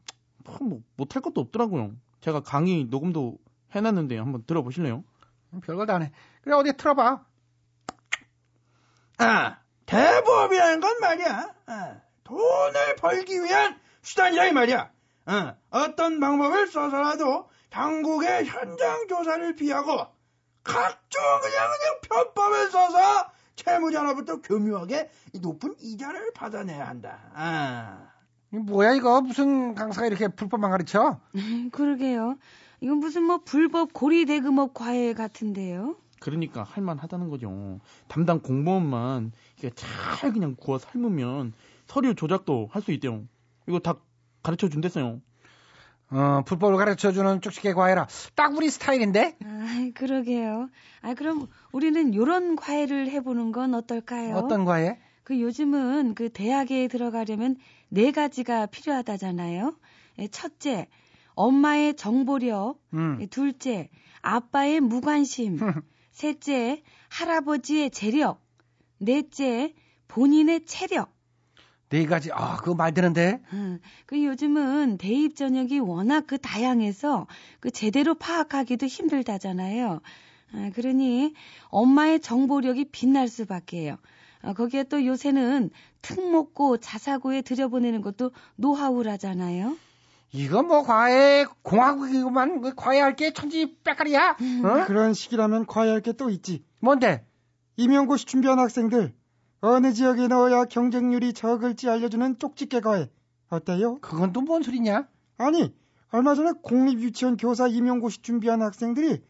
뭐, 0.45 0.57
뭐 0.61 0.81
못할 0.97 1.21
것도 1.21 1.41
없더라고요. 1.41 1.91
제가 2.21 2.41
강의 2.41 2.85
녹음도 2.85 3.37
해놨는데 3.71 4.17
한번 4.17 4.43
들어보실래요? 4.45 5.03
별걸 5.65 5.85
다 5.87 5.95
하네. 5.95 6.11
그래 6.41 6.55
어디 6.55 6.73
틀어봐. 6.75 7.23
아, 9.17 9.57
대부업이라는 9.85 10.79
건 10.79 10.99
말이야. 10.99 11.55
아, 11.67 11.95
돈을 12.23 12.95
벌기 12.97 13.41
위한 13.43 13.77
수단이라 14.01 14.45
이 14.47 14.51
말이야. 14.53 14.91
어, 15.25 15.55
어떤 15.69 16.19
방법을 16.19 16.67
써서라도 16.67 17.49
당국의 17.69 18.45
현장 18.45 19.07
조사를 19.07 19.55
피하고 19.55 20.07
각종 20.63 21.21
그냥 21.41 21.67
그냥 21.71 21.99
편법을 22.25 22.71
써서 22.71 23.25
채무자로부터 23.55 24.41
교묘하게 24.41 25.09
이 25.33 25.39
높은 25.39 25.75
이자를 25.79 26.31
받아내야 26.33 26.87
한다. 26.87 27.19
아. 27.33 28.09
뭐야 28.51 28.93
이거 28.93 29.21
무슨 29.21 29.75
강사가 29.75 30.07
이렇게 30.07 30.27
불법만 30.27 30.71
가르쳐? 30.71 31.19
그러게요. 31.71 32.37
이건 32.81 32.97
무슨 32.97 33.23
뭐 33.23 33.39
불법 33.43 33.93
고리 33.93 34.25
대금업 34.25 34.73
과외 34.73 35.13
같은데요. 35.13 35.95
그러니까 36.19 36.63
할만하다는 36.63 37.29
거죠. 37.29 37.79
담당 38.07 38.39
공무원만 38.41 39.31
이게 39.57 39.69
잘 39.75 40.33
그냥 40.33 40.55
구워 40.57 40.79
삶으면 40.79 41.53
서류 41.87 42.15
조작도 42.15 42.69
할 42.71 42.81
수 42.81 42.91
있대요. 42.91 43.23
이거 43.67 43.79
다 43.79 43.95
가르쳐 44.41 44.67
준댔어요. 44.69 45.21
어, 46.11 46.41
불법을 46.45 46.77
가르쳐주는 46.77 47.41
쪽집게 47.41 47.73
과외라. 47.73 48.07
딱 48.35 48.55
우리 48.55 48.69
스타일인데? 48.69 49.37
아, 49.43 49.91
그러게요. 49.93 50.69
아, 51.01 51.13
그럼 51.13 51.47
우리는 51.71 52.15
요런 52.15 52.55
과외를 52.55 53.09
해보는 53.09 53.51
건 53.51 53.73
어떨까요? 53.75 54.35
어떤 54.35 54.65
과외? 54.65 54.99
그 55.23 55.39
요즘은 55.39 56.15
그 56.15 56.29
대학에 56.29 56.87
들어가려면 56.87 57.57
네 57.89 58.11
가지가 58.11 58.65
필요하다잖아요. 58.67 59.75
예, 60.19 60.27
첫째, 60.27 60.87
엄마의 61.35 61.95
정보력. 61.95 62.79
음. 62.93 63.19
예, 63.21 63.27
둘째, 63.27 63.89
아빠의 64.21 64.79
무관심. 64.79 65.59
셋째, 66.11 66.81
할아버지의 67.09 67.91
재력. 67.91 68.41
넷째, 68.97 69.73
본인의 70.07 70.65
체력. 70.65 71.13
네 71.89 72.05
가지. 72.05 72.31
아, 72.31 72.57
그거 72.57 72.75
말 72.75 72.93
되는데? 72.93 73.41
음, 73.51 73.79
그 74.05 74.23
요즘은 74.23 74.97
대입 74.99 75.35
전형이 75.35 75.79
워낙 75.79 76.25
그 76.27 76.37
다양해서 76.37 77.25
그 77.59 77.71
제대로 77.71 78.13
파악하기도 78.13 78.85
힘들다잖아요. 78.85 79.99
아, 80.53 80.71
그러니 80.75 81.33
엄마의 81.69 82.19
정보력이 82.19 82.85
빛날 82.91 83.27
수밖에요. 83.27 83.97
아, 84.41 84.53
거기에 84.53 84.83
또 84.83 85.03
요새는 85.05 85.71
특목고, 86.01 86.77
자사고에 86.77 87.41
들여보내는 87.41 88.01
것도 88.01 88.31
노하우라잖아요. 88.55 89.75
이거 90.31 90.61
뭐 90.61 90.83
과외 90.83 91.45
공화국이구만 91.63 92.61
그 92.61 92.75
과외할 92.75 93.15
게 93.15 93.33
천지 93.33 93.75
빽깔이야. 93.83 94.37
어? 94.63 94.85
그런 94.85 95.13
식이라면 95.15 95.65
과외할 95.65 96.01
게 96.01 96.13
또 96.13 96.29
있지. 96.29 96.63
뭔데? 96.79 97.25
임용고시 97.77 98.25
준비한 98.27 98.59
학생들 98.59 99.13
어느 99.61 99.91
지역에 99.93 100.27
넣어야 100.27 100.65
경쟁률이 100.65 101.33
적을지 101.33 101.89
알려주는 101.89 102.39
쪽집게 102.39 102.79
과외 102.81 103.09
어때요? 103.49 103.97
그건 103.99 104.31
또 104.31 104.41
뭔 104.41 104.63
소리냐? 104.63 105.07
아니 105.37 105.73
얼마 106.11 106.33
전에 106.35 106.51
공립유치원 106.61 107.37
교사 107.37 107.67
임용고시 107.67 108.21
준비한 108.21 108.61
학생들이 108.61 109.21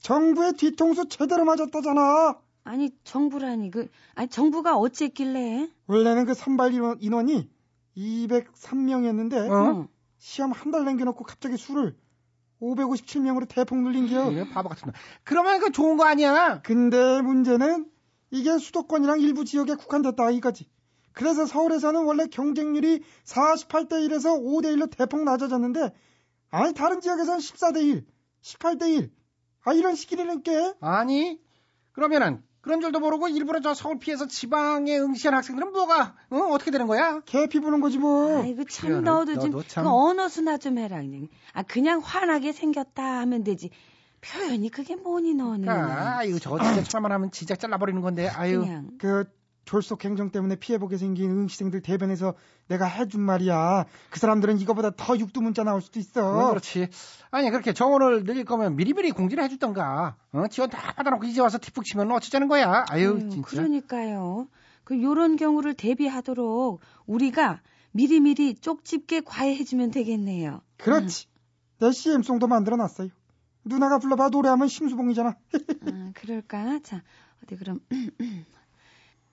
정부의 0.00 0.54
뒤통수 0.54 1.08
제대로 1.08 1.44
맞았다잖아. 1.44 2.38
아니 2.64 2.90
정부라니 3.04 3.70
그 3.70 3.88
아니 4.14 4.28
정부가 4.28 4.76
어쨌길래? 4.76 5.68
원래는 5.86 6.24
그 6.24 6.34
선발 6.34 6.72
인원, 6.72 6.96
인원 7.00 7.28
이 7.28 7.48
203명이었는데 7.96 9.50
어? 9.50 9.88
시험 10.18 10.52
한 10.52 10.72
달 10.72 10.84
남겨놓고 10.84 11.24
갑자기 11.24 11.56
수를 11.56 11.94
557명으로 12.62 13.46
대폭 13.48 13.78
늘린겨. 13.78 14.30
이거 14.32 14.44
바보 14.52 14.68
같은 14.70 14.86
놈. 14.86 14.92
그러면 15.24 15.60
그 15.60 15.70
좋은 15.70 15.96
거 15.98 16.04
아니야? 16.04 16.60
근데 16.62 17.20
문제는 17.20 17.86
이게 18.34 18.58
수도권이랑 18.58 19.20
일부 19.20 19.44
지역에 19.44 19.76
국한됐다 19.76 20.30
이거지. 20.32 20.68
그래서 21.12 21.46
서울에서는 21.46 22.04
원래 22.04 22.26
경쟁률이 22.26 23.00
48대 23.24 23.92
1에서 23.92 24.42
5대 24.42 24.76
1로 24.76 24.90
대폭 24.90 25.22
낮아졌는데 25.22 25.94
아니 26.50 26.74
다른 26.74 27.00
지역에서는 27.00 27.38
14대 27.38 27.84
1, 27.84 28.04
18대 28.42 28.88
1. 28.92 29.12
아 29.64 29.72
이런 29.72 29.94
시기라는 29.94 30.42
게 30.42 30.74
아니 30.80 31.40
그러면은 31.92 32.42
그런 32.60 32.80
줄도 32.80 32.98
모르고 32.98 33.28
일부러 33.28 33.60
저 33.60 33.72
서울 33.72 34.00
피해서 34.00 34.26
지방에 34.26 34.98
응시한 34.98 35.36
학생들은 35.36 35.70
뭐가 35.72 36.16
어? 36.30 36.36
어떻게 36.50 36.72
되는 36.72 36.88
거야? 36.88 37.20
개피 37.20 37.60
부는 37.60 37.80
거지 37.80 37.98
뭐. 37.98 38.42
아이고 38.42 38.64
참 38.64 39.04
너도 39.04 39.34
좀 39.38 39.50
너도 39.50 39.62
참. 39.68 39.84
그 39.84 39.90
언어 39.90 40.28
수나 40.28 40.58
좀 40.58 40.78
해라 40.78 40.96
그냥. 40.96 41.28
아 41.52 41.62
그냥 41.62 42.00
화나게 42.00 42.50
생겼다 42.50 43.20
하면 43.20 43.44
되지. 43.44 43.70
표현이 44.24 44.70
그게 44.70 44.96
뭐니 44.96 45.34
너는. 45.34 45.68
아, 45.68 46.24
이거 46.24 46.38
저거 46.38 46.62
진짜 46.62 46.82
천만 46.82 47.12
하면 47.12 47.30
진짜 47.30 47.54
잘라버리는 47.54 48.00
건데. 48.00 48.28
아유. 48.28 48.60
그냥. 48.60 48.90
그 48.98 49.24
졸속 49.64 50.04
행정 50.04 50.30
때문에 50.30 50.56
피해보게 50.56 50.98
생긴 50.98 51.30
응시생들 51.30 51.80
대변에서 51.82 52.34
내가 52.68 52.86
해준 52.86 53.20
말이야. 53.20 53.86
그 54.10 54.20
사람들은 54.20 54.58
이거보다 54.60 54.90
더 54.96 55.16
육두문자 55.16 55.64
나올 55.64 55.80
수도 55.80 55.98
있어. 56.00 56.50
그렇지. 56.50 56.88
아니 57.30 57.50
그렇게 57.50 57.72
정원을 57.72 58.24
늘릴 58.24 58.44
거면 58.44 58.76
미리미리 58.76 59.12
공지를 59.12 59.42
해주던가. 59.44 60.16
어? 60.32 60.46
지원 60.48 60.70
다 60.70 60.92
받아놓고 60.94 61.24
이제 61.26 61.40
와서 61.40 61.58
티푹 61.60 61.84
치면 61.84 62.10
어쩌자는 62.10 62.48
거야. 62.48 62.84
아유 62.90 63.20
아유, 63.20 63.30
진짜. 63.30 63.48
그러니까요. 63.48 64.48
그 64.84 65.02
요런 65.02 65.36
경우를 65.36 65.74
대비하도록 65.74 66.80
우리가 67.06 67.60
미리미리 67.92 68.56
쪽집게 68.56 69.22
과외해주면 69.22 69.92
되겠네요. 69.92 70.60
그렇지. 70.76 71.26
내 71.78 71.90
CM송도 71.90 72.46
만들어놨어요. 72.48 73.08
누나가 73.64 73.98
불러봐 73.98 74.28
노래하면 74.28 74.68
심수봉이잖아. 74.68 75.30
아, 75.30 76.10
그럴까? 76.14 76.80
자, 76.82 77.02
어디 77.42 77.56
그럼 77.56 77.80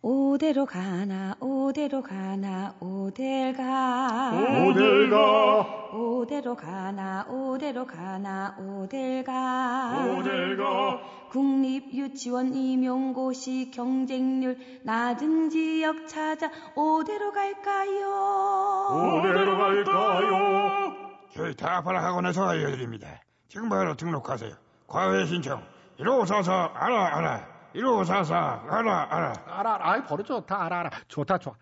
오대로 0.03 0.65
가나 0.65 1.35
오대로 1.39 2.01
가나 2.01 2.75
오댈 2.79 3.53
가 3.53 4.31
오댈 4.67 5.09
가. 5.11 5.91
오대로 5.93 6.55
가나 6.55 7.25
오대로 7.29 7.85
가나 7.85 8.55
오댈 8.57 9.23
가 9.23 10.05
오댈 10.17 10.57
가. 10.57 11.01
국립유치원 11.29 12.55
임용고시 12.55 13.71
경쟁률 13.71 14.57
낮은 14.83 15.49
지역 15.49 16.07
찾아 16.07 16.49
오대로 16.75 17.31
갈까요? 17.31 19.19
오대로 19.19 19.57
갈까요? 19.57 20.95
저희 21.33 21.55
다파라 21.55 22.03
학원에서 22.05 22.43
알려드립니다. 22.49 23.21
지금 23.51 23.67
바로 23.67 23.97
등록하세요. 23.97 24.55
과외 24.87 25.25
신청 25.25 25.61
1544 25.97 26.71
알아 26.73 27.17
알아 27.17 27.47
1544 27.73 28.63
알아 28.69 28.79
알아 28.79 29.33
알아, 29.45 29.73
알아. 29.75 29.91
아이, 29.91 30.03
버려줘. 30.05 30.45
다 30.47 30.63
알아, 30.63 30.79
알아. 30.79 30.89
좋다, 31.09 31.37
좋아. 31.37 31.55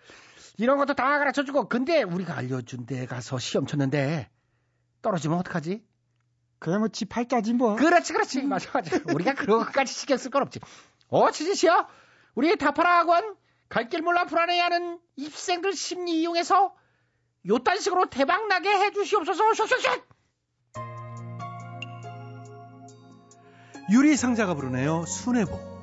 이런 0.60 0.78
것도 0.78 0.93
다 0.93 1.17
가르쳐 1.17 1.43
주고. 1.43 1.67
근데 1.67 2.04
우리가 2.04 2.36
알려준 2.38 2.86
데 2.86 3.08
가서 3.08 3.39
시험 3.39 3.65
쳤는데 3.65 4.30
떨어지면 5.02 5.39
어떡하지? 5.39 5.84
그야 6.60 6.78
뭐지 6.78 7.06
팔자지 7.06 7.54
뭐. 7.54 7.75
그렇지, 7.75 8.13
그렇지. 8.13 8.43
맞아, 8.43 8.69
맞아. 8.71 8.95
우리가 9.12 9.34
그런 9.34 9.58
것까지 9.65 9.91
신경 9.91 10.17
쓸 10.17 10.30
건 10.30 10.43
없지. 10.43 10.60
어, 11.08 11.32
지지씨요? 11.32 11.88
우리 12.36 12.56
다파라 12.56 12.99
학원 12.99 13.36
갈 13.67 13.89
길 13.89 14.04
몰라 14.04 14.25
불안해하는 14.25 14.99
입생들 15.15 15.73
심리 15.73 16.21
이용해서 16.21 16.71
요딴 17.47 17.80
식으로 17.80 18.12
대박 18.12 18.45
나게 18.47 18.69
해주시옵소서. 18.69 19.43
슉슉슉! 19.54 20.04
유리상자가 23.89 24.54
부르네요. 24.54 25.06
순애보. 25.06 25.79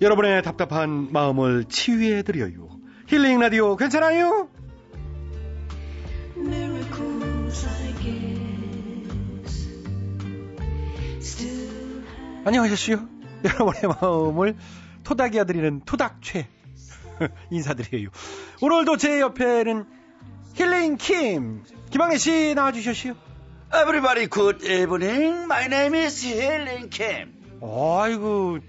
여러분의 0.00 0.42
답답한 0.42 1.12
마음을 1.12 1.64
치유해 1.64 2.22
드려요. 2.22 2.68
힐링 3.06 3.38
라디오 3.38 3.76
괜찮아요? 3.76 4.48
안녕하셨어요? 12.46 13.06
여러분의 13.44 13.94
마음을 14.00 14.56
토닥여드리는 15.04 15.80
토닥최 15.84 16.48
인사드려요. 17.50 18.08
오늘도 18.62 18.96
제 18.96 19.20
옆에는 19.20 19.84
힐링 20.54 20.96
킴 20.96 21.62
김학래 21.90 22.16
씨 22.16 22.54
나와주셨시오. 22.54 23.14
Everybody 23.74 24.28
good 24.30 24.64
evening. 24.64 25.44
My 25.44 25.66
name 25.66 25.94
is 25.98 26.26
Helen 26.26 26.88
Kim. 26.88 27.34
아이고 27.62 28.60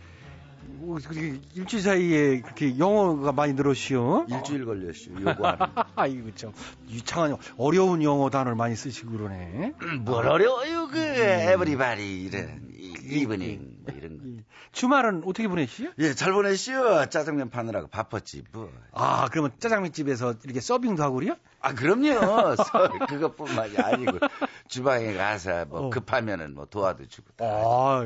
일주일 1.56 1.82
사이에 1.84 2.42
그렇게 2.42 2.78
영어가 2.78 3.32
많이 3.32 3.54
늘었시오. 3.54 4.26
일주일 4.30 4.66
걸렸슈. 4.66 5.12
요거하는. 5.22 5.66
아이고 5.96 6.30
참 6.36 6.52
유창한 6.90 7.38
어려운 7.58 8.02
영어 8.04 8.30
단어를 8.30 8.56
많이 8.56 8.76
쓰시고 8.76 9.12
그러네. 9.12 9.74
뭘 10.02 10.28
어려워요 10.28 10.88
그 10.88 10.98
everybody 11.00 12.24
이런 12.24 12.62
이- 12.74 12.94
evening 13.22 13.81
뭐 13.84 13.94
이런 13.96 14.18
거. 14.18 14.44
주말은 14.72 15.24
어떻게 15.26 15.48
보내시요? 15.48 15.92
예, 16.00 16.14
잘 16.14 16.34
보내시오. 16.34 17.06
짜장면 17.10 17.50
파느라고 17.50 17.88
바빴지 17.88 18.44
뭐. 18.52 18.72
아 18.94 19.28
그러면 19.30 19.52
짜장면 19.60 19.92
집에서 19.92 20.36
이렇게 20.44 20.60
서빙도 20.62 21.02
하고 21.04 21.16
그래요? 21.16 21.36
아 21.60 21.74
그럼요. 21.74 22.56
서- 22.56 22.90
그것뿐만이 23.10 23.78
아니고 23.78 24.20
주방에 24.68 25.14
가서 25.14 25.66
뭐 25.66 25.88
어. 25.88 25.90
급하면은 25.90 26.54
뭐 26.54 26.66
도와도 26.66 27.08
주고. 27.08 27.28
다. 27.38 27.46
아 27.46 28.04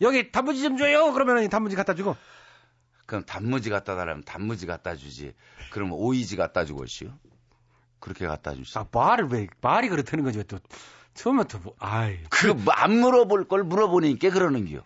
여기 0.00 0.30
단무지 0.32 0.62
좀 0.62 0.76
줘요. 0.76 1.12
그러면 1.12 1.48
단무지 1.48 1.76
갖다 1.76 1.94
주고. 1.94 2.16
그럼 3.06 3.24
단무지 3.24 3.68
갖다 3.70 3.96
달라면 3.96 4.22
단무지 4.24 4.66
갖다 4.66 4.94
주지. 4.96 5.34
그럼 5.70 5.92
오이지 5.92 6.36
갖다 6.36 6.64
주고 6.64 6.86
시오. 6.86 7.10
그렇게 8.00 8.26
갖다 8.26 8.54
주시. 8.54 8.76
아 8.78 8.86
말을 8.90 9.26
왜 9.28 9.46
말이 9.60 9.88
그렇다는 9.88 10.24
거죠 10.24 10.42
또 10.44 10.58
처음부터 11.14 11.58
뭐, 11.62 11.74
아이 11.78 12.18
그 12.30 12.54
안 12.70 12.98
물어볼 12.98 13.46
걸 13.48 13.64
물어보니까 13.64 14.30
그러는겨. 14.30 14.82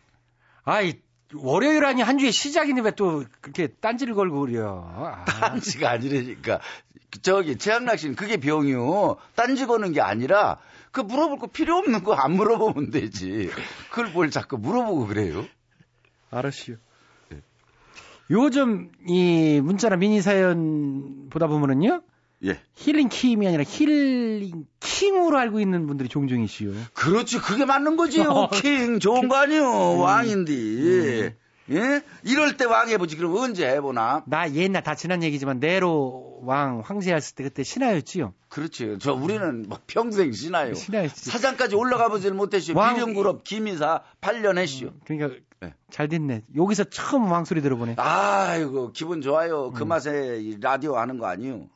아이 0.67 0.95
월요일 1.35 1.85
아니 1.85 2.03
한 2.03 2.19
주의 2.19 2.31
시작인데 2.33 2.83
왜 2.83 2.91
또 2.93 3.25
그렇게 3.41 3.69
딴지를 3.69 4.15
걸고 4.15 4.41
그래요? 4.41 4.89
아. 4.95 5.25
딴지가 5.25 5.91
아니라니까. 5.91 6.61
저기 7.23 7.57
최양락 7.57 7.99
씨는 7.99 8.15
그게 8.17 8.37
병이요. 8.37 9.17
딴지 9.35 9.67
거는 9.67 9.93
게 9.93 10.01
아니라 10.01 10.59
그 10.93 11.01
물어볼 11.01 11.39
거 11.39 11.47
필요 11.47 11.77
없는 11.79 12.05
거 12.05 12.15
안 12.15 12.33
물어보면 12.33 12.91
되지. 12.91 13.51
그걸 13.91 14.11
뭘 14.13 14.31
자꾸 14.31 14.59
물어보고 14.59 15.07
그래요? 15.07 15.45
알았시요. 16.31 16.77
요즘 18.31 18.91
이 19.07 19.61
문자나 19.63 19.97
미니 19.97 20.21
사연 20.21 21.29
보다 21.31 21.47
보면은요. 21.47 22.03
예. 22.45 22.61
힐링 22.75 23.09
킴이 23.09 23.47
아니라 23.47 23.65
힐링 23.67 24.67
킹으로 24.81 25.39
알고 25.39 25.59
있는 25.61 25.87
분들이 25.87 26.09
종종 26.09 26.43
이시요. 26.43 26.73
그렇지. 26.95 27.39
그게 27.39 27.65
맞는 27.65 27.97
거지요. 27.97 28.49
킹 28.53 28.99
좋은 29.01 29.29
거 29.29 29.37
아니요. 29.37 29.99
왕인데. 29.99 31.35
예? 31.69 32.03
이럴 32.23 32.57
때 32.57 32.65
왕 32.65 32.89
해보지. 32.91 33.17
그럼 33.17 33.35
언제 33.37 33.67
해보나? 33.69 34.23
나 34.27 34.49
옛날 34.53 34.85
다 34.85 34.95
지난 34.95 35.23
얘기지만 35.25 35.59
네로 35.59 36.41
왕 36.43 36.83
황제 36.85 37.13
했을 37.13 37.35
때 37.35 37.43
그때 37.43 37.65
신하였지요. 37.65 38.35
그렇지. 38.49 38.99
저 39.01 39.15
우리는 39.15 39.65
뭐 39.69 39.79
평생 39.89 40.31
신하요. 40.31 40.75
신하였지. 40.75 41.31
사장까지 41.31 41.75
올라가 41.75 42.09
보질 42.09 42.35
못했시오. 42.35 42.77
왕- 42.77 42.95
비령그룹 42.95 43.43
김이사 43.43 44.03
8년 44.21 44.59
했시오. 44.59 44.91
그러니까 45.07 45.41
네. 45.61 45.75
잘 45.91 46.07
됐네. 46.07 46.43
여기서 46.55 46.85
처음 46.85 47.33
왕 47.33 47.45
소리 47.45 47.61
들어보네. 47.63 47.95
아이고 47.99 48.93
기분 48.93 49.21
좋아요. 49.21 49.69
음. 49.69 49.73
그 49.73 49.83
맛에 49.83 50.39
이 50.41 50.59
라디오 50.61 50.97
하는 50.97 51.19
거 51.19 51.27
아니요. 51.27 51.67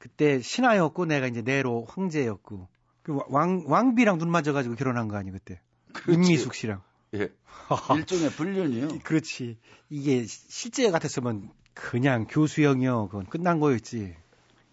그때 0.00 0.40
신하였고 0.40 1.04
내가 1.06 1.26
이제 1.28 1.42
네로 1.42 1.86
황제였고 1.88 2.68
그 3.02 3.16
왕 3.28 3.64
왕비랑 3.66 4.18
눈 4.18 4.30
맞아가지고 4.30 4.74
결혼한 4.74 5.06
거 5.08 5.16
아니 5.16 5.30
그때. 5.30 5.60
그렇지. 5.92 6.12
임미숙 6.14 6.54
씨랑. 6.54 6.80
예. 7.14 7.30
일종의 7.96 8.30
불륜이요. 8.30 8.88
그렇지. 9.04 9.58
이게 9.90 10.24
실제 10.26 10.90
같았으면 10.90 11.50
그냥 11.74 12.26
교수형이요. 12.26 13.08
그건 13.08 13.26
끝난 13.26 13.60
거였지. 13.60 14.16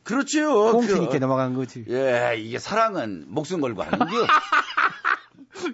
그렇지요. 0.03 0.71
꽁트니까 0.71 1.09
그- 1.11 1.17
넘어간 1.17 1.53
거지. 1.53 1.83
예, 1.89 2.35
이게 2.37 2.59
사랑은 2.59 3.25
목숨 3.27 3.59
걸고 3.59 3.83
하는 3.83 3.99
겨. 3.99 4.05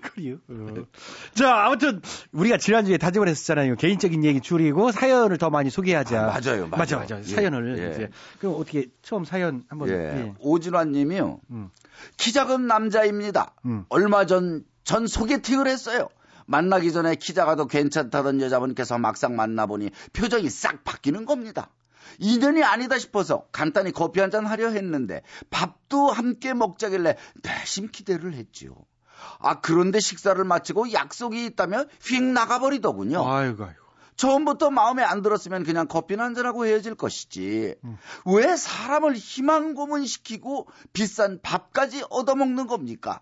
그래요. 0.02 0.38
어. 0.50 0.74
자, 1.36 1.66
아무튼 1.66 2.02
우리가 2.32 2.58
지난주에 2.58 2.98
다짐을 2.98 3.28
했었잖아요. 3.28 3.76
개인적인 3.76 4.24
얘기 4.24 4.42
줄이고 4.42 4.92
사연을 4.92 5.38
더 5.38 5.50
많이 5.50 5.70
소개하자. 5.70 6.22
아, 6.22 6.26
맞아요, 6.28 6.68
맞아요. 6.68 6.70
맞아, 6.70 6.98
맞아. 6.98 7.20
예, 7.20 7.24
사연을 7.24 7.78
예. 7.80 7.92
이제 7.92 8.10
그럼 8.40 8.56
어떻게 8.56 8.88
처음 9.02 9.26
사연 9.26 9.64
한번 9.70 9.90
예. 9.90 9.94
예. 9.94 10.34
오진환 10.40 10.92
님이요. 10.92 11.40
음. 11.52 11.70
키 12.18 12.32
작은 12.34 12.68
남자입니다. 12.68 13.54
음. 13.66 13.86
얼마 13.90 14.26
전, 14.26 14.64
전 14.84 15.08
소개팅을 15.08 15.68
했어요. 15.68 16.10
만나기 16.46 16.92
전에 16.92 17.16
키 17.16 17.34
작아도 17.34 17.68
괜찮다던 17.68 18.42
여자분께서 18.42 18.98
막상 18.98 19.36
만나보니 19.36 19.92
표정이 20.12 20.50
싹 20.50 20.84
바뀌는 20.84 21.26
겁니다. 21.26 21.70
인연이 22.20 22.62
아니다 22.64 23.00
싶어서 23.00 23.48
간단히 23.52 23.92
커피 23.92 24.20
한 24.20 24.30
잔 24.30 24.46
하려 24.46 24.70
했는데 24.70 25.22
밥도 25.50 26.12
함께 26.12 26.54
먹자길래 26.54 27.16
내심 27.44 27.90
기대를 27.92 28.34
했지요. 28.34 28.76
아, 29.40 29.60
그런데 29.62 30.00
식사를 30.00 30.42
마치고 30.44 30.94
약속이 30.94 31.46
있다면 31.46 31.90
휙 32.02 32.24
나가버리더군요. 32.24 33.28
아이고, 33.28 33.64
아이고. 33.66 33.84
처음부터 34.16 34.70
마음에 34.70 35.02
안 35.04 35.22
들었으면 35.24 35.64
그냥 35.64 35.88
커피 35.88 36.14
한잔하고 36.16 36.66
헤어질 36.68 36.96
것이지. 36.96 37.76
왜 38.26 38.56
사람을 38.56 39.16
희망 39.16 39.74
고문시키고 39.74 40.68
비싼 40.94 41.40
밥까지 41.42 42.04
얻어먹는 42.10 42.68
겁니까? 42.68 43.22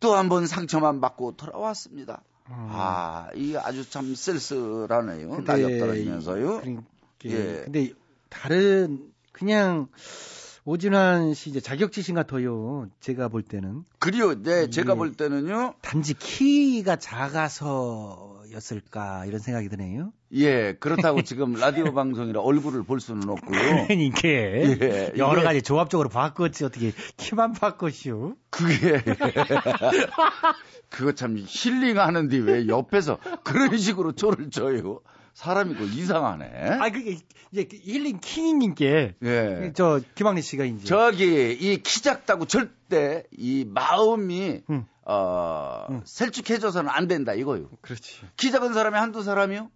또 0.00 0.14
한 0.14 0.28
번 0.28 0.46
상처만 0.46 1.00
받고 1.00 1.36
돌아왔습니다. 1.36 2.22
아, 2.48 3.28
이게 3.34 3.56
아주 3.58 3.88
참 3.88 4.14
쓸쓸하네요. 4.14 5.30
근데 5.30 5.52
낙엽 5.52 5.78
떨어지면서요. 5.78 6.60
그러니까, 6.60 6.82
예. 7.24 7.62
근데 7.64 7.92
다른 8.28 9.10
그냥 9.32 9.88
오진환 10.68 11.32
씨 11.34 11.48
이제 11.50 11.60
자격지심 11.60 12.16
같아요. 12.16 12.88
제가 12.98 13.28
볼 13.28 13.42
때는 13.42 13.84
그리요, 14.00 14.42
네, 14.42 14.68
제가 14.68 14.94
예. 14.94 14.96
볼 14.96 15.12
때는요. 15.12 15.74
단지 15.80 16.12
키가 16.14 16.96
작아서였을까 16.96 18.46
이런 19.26 19.38
생각이 19.38 19.68
드네요. 19.68 20.12
예, 20.32 20.74
그렇다고 20.74 21.22
지금 21.22 21.52
라디오 21.54 21.94
방송이라 21.94 22.40
얼굴을 22.40 22.82
볼 22.82 22.98
수는 22.98 23.28
없고요. 23.28 23.86
그러니까 23.86 24.20
예, 24.24 25.12
여러 25.16 25.44
가지 25.44 25.62
조합적으로 25.62 26.08
바꿨지 26.08 26.64
어떻게 26.64 26.90
키만 27.16 27.52
바꿨시오. 27.52 28.34
그게 28.50 29.00
그거 30.90 31.12
참 31.12 31.36
힐링하는데 31.46 32.38
왜 32.38 32.66
옆에서 32.66 33.18
그런 33.44 33.78
식으로 33.78 34.14
초를 34.16 34.50
쳐요? 34.50 34.98
사람이 35.36 35.74
그 35.74 35.84
이상하네. 35.84 36.78
아 36.80 36.88
그게 36.88 37.18
이제 37.52 37.64
그 37.64 37.76
힐링 37.76 38.20
킹님께 38.20 39.16
예. 39.22 39.72
저 39.74 40.00
김학래 40.14 40.40
씨가 40.40 40.64
이제 40.64 40.86
저기 40.86 41.52
이 41.60 41.82
키 41.82 42.00
작다고 42.02 42.46
절대 42.46 43.24
이 43.36 43.66
마음이 43.68 44.62
응. 44.70 44.86
어 45.04 46.00
셀쭉해져서는 46.06 46.90
안 46.90 47.06
된다 47.06 47.34
이거요. 47.34 47.68
그렇지. 47.82 48.20
키 48.38 48.50
작은 48.50 48.72
사람이 48.72 48.96
한두 48.96 49.22
사람이요? 49.22 49.70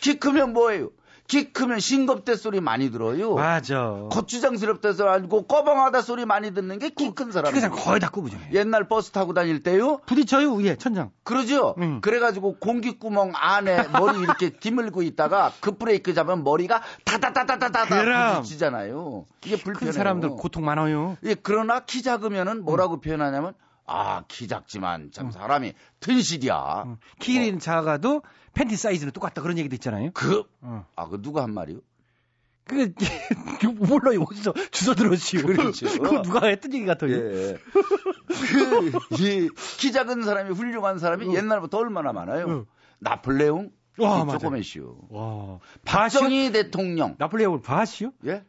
키 0.00 0.18
크면 0.20 0.52
뭐예요? 0.52 0.90
키 1.30 1.52
크면 1.52 1.78
싱겁대 1.78 2.34
소리 2.34 2.60
많이 2.60 2.90
들어요. 2.90 3.34
맞아. 3.36 3.94
거추장스럽다 4.10 4.92
소리 4.94 5.08
아니고 5.08 5.46
꺼벙하다 5.46 6.02
소리 6.02 6.24
많이 6.26 6.52
듣는 6.52 6.80
게 6.80 6.90
키 6.90 7.12
큰 7.14 7.30
사람. 7.30 7.54
키가 7.54 7.70
거의 7.70 8.00
다 8.00 8.10
꾸부죠. 8.10 8.36
옛날 8.52 8.88
버스 8.88 9.12
타고 9.12 9.32
다닐 9.32 9.62
때요. 9.62 10.00
부딪혀요 10.06 10.54
위에 10.54 10.74
천장. 10.74 11.12
그러죠? 11.22 11.76
응. 11.78 12.00
그래가지고 12.00 12.56
공기구멍 12.58 13.30
안에 13.36 13.86
머리 13.92 14.18
이렇게 14.18 14.50
디밀고 14.58 15.02
있다가 15.02 15.52
급브레이크 15.60 16.14
잡으면 16.14 16.42
머리가 16.42 16.82
다다다다다다. 17.04 18.40
부딪히잖아요. 18.40 19.24
이게 19.44 19.56
불편해요. 19.56 19.78
큰 19.78 19.92
사람들 19.92 20.30
고통 20.30 20.64
많아요. 20.64 21.16
예, 21.24 21.34
그러나 21.34 21.80
키 21.80 22.02
작으면은 22.02 22.64
뭐라고 22.64 23.00
표현하냐면 23.00 23.54
아, 23.92 24.24
키 24.28 24.46
작지만 24.46 25.10
참 25.12 25.32
사람이 25.32 25.74
튼실이야. 25.98 26.96
키는 27.18 27.58
작아도 27.58 28.22
팬티 28.54 28.76
사이즈는 28.76 29.12
똑같다 29.12 29.42
그런 29.42 29.58
얘기도 29.58 29.74
있잖아요. 29.74 30.12
그, 30.14 30.44
어. 30.60 30.86
아, 30.94 31.08
그 31.08 31.20
누가 31.20 31.42
한 31.42 31.52
말이요? 31.52 31.80
그 32.64 32.92
몰라요 33.66 34.22
어디서 34.22 34.54
주워 34.70 34.94
들었지요. 34.94 35.44
그렇죠. 35.44 35.86
그거 35.98 36.22
누가 36.22 36.46
했던 36.46 36.72
얘기 36.72 36.86
같아요. 36.86 37.12
예. 37.12 37.58
그, 38.28 38.92
이, 39.18 39.48
키 39.78 39.90
작은 39.90 40.22
사람이 40.22 40.50
훌륭한 40.50 41.00
사람이 41.00 41.34
옛날부터 41.34 41.78
얼마나 41.78 42.12
많아요. 42.12 42.46
응. 42.46 42.66
나폴레옹? 43.00 43.72
와. 43.98 44.24
조그매시오. 44.24 45.08
와. 45.10 45.58
박정희 45.84 46.52
대통령. 46.52 47.16
나폴레옹을 47.18 47.60
봐시요? 47.60 48.12
예? 48.26 48.44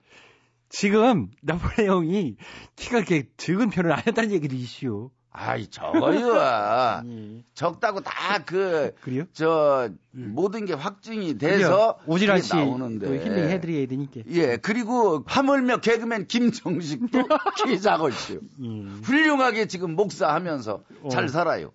지금 0.69 1.31
나폴레옹이 1.41 2.37
키가 2.75 2.99
이렇게 2.99 3.27
적은 3.37 3.71
안 3.91 4.03
했다는 4.05 4.31
얘기도 4.31 4.55
있시오. 4.55 5.09
아이, 5.33 5.67
저거요. 5.67 6.35
예. 7.07 7.43
적다고 7.53 8.01
다 8.01 8.43
그, 8.45 8.93
그래요? 9.01 9.23
저, 9.31 9.89
모든 10.11 10.65
게 10.65 10.73
확증이 10.73 11.37
돼서 11.37 11.97
그게 12.05 12.41
씨 12.41 12.53
나오는데. 12.53 13.07
또 13.07 13.13
힐링 13.15 13.49
해드려야 13.49 13.87
되니까. 13.87 14.21
예, 14.27 14.57
그리고 14.57 15.23
하물며 15.25 15.77
개그맨 15.77 16.27
김정식도 16.27 17.27
키 17.65 17.79
작을지요. 17.79 18.39
예. 18.61 18.67
훌륭하게 19.03 19.67
지금 19.67 19.95
목사하면서 19.95 20.83
어. 21.03 21.09
잘 21.09 21.29
살아요. 21.29 21.71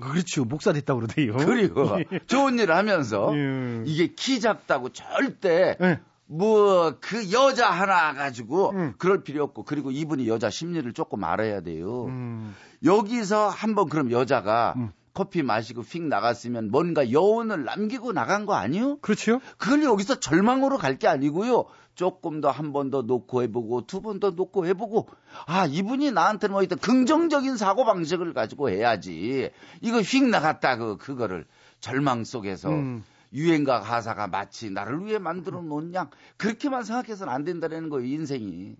그렇죠. 0.00 0.44
목사 0.44 0.72
됐다고 0.72 1.00
그러대요. 1.00 1.36
그리고 1.36 1.98
예. 2.12 2.18
좋은 2.26 2.58
일을 2.58 2.74
하면서 2.74 3.32
예. 3.36 3.82
이게 3.84 4.08
키 4.08 4.40
작다고 4.40 4.88
절대 4.88 5.76
예. 5.80 6.00
뭐 6.30 6.94
그 7.00 7.32
여자 7.32 7.68
하나 7.70 8.12
가지고 8.14 8.70
음. 8.70 8.94
그럴 8.98 9.22
필요 9.24 9.42
없고 9.44 9.64
그리고 9.64 9.90
이분이 9.90 10.28
여자 10.28 10.48
심리를 10.48 10.90
조금 10.92 11.24
알아야 11.24 11.60
돼요. 11.60 12.04
음. 12.06 12.54
여기서 12.84 13.48
한번 13.48 13.88
그럼 13.88 14.10
여자가 14.12 14.74
음. 14.76 14.92
커피 15.12 15.42
마시고 15.42 15.82
휙 15.82 16.02
나갔으면 16.02 16.70
뭔가 16.70 17.10
여운을 17.10 17.64
남기고 17.64 18.12
나간 18.12 18.46
거 18.46 18.54
아니요? 18.54 18.98
그렇죠. 19.00 19.40
그걸 19.58 19.82
여기서 19.82 20.20
절망으로 20.20 20.78
갈 20.78 20.98
게 20.98 21.08
아니고요. 21.08 21.64
조금 21.96 22.40
더 22.40 22.50
한 22.50 22.72
번 22.72 22.90
더 22.90 23.02
놓고 23.02 23.42
해보고 23.42 23.86
두 23.86 24.00
번 24.00 24.20
더 24.20 24.30
놓고 24.30 24.66
해보고 24.66 25.08
아 25.46 25.66
이분이 25.66 26.12
나한테는 26.12 26.52
뭐 26.52 26.62
일단 26.62 26.78
긍정적인 26.78 27.56
사고 27.56 27.84
방식을 27.84 28.32
가지고 28.34 28.70
해야지 28.70 29.50
이거 29.80 30.00
휙 30.00 30.24
나갔다 30.24 30.76
그 30.76 30.96
그거를 30.96 31.44
절망 31.80 32.22
속에서 32.24 32.70
음. 32.70 33.02
유행가 33.32 33.80
가사가 33.80 34.26
마치 34.26 34.70
나를 34.70 35.04
위해 35.06 35.18
만들어 35.18 35.62
놓은 35.62 35.94
양 35.94 36.10
그렇게만 36.36 36.82
생각해서는 36.84 37.32
안 37.32 37.44
된다는 37.44 37.88
거예요 37.88 38.06
인생이 38.06 38.74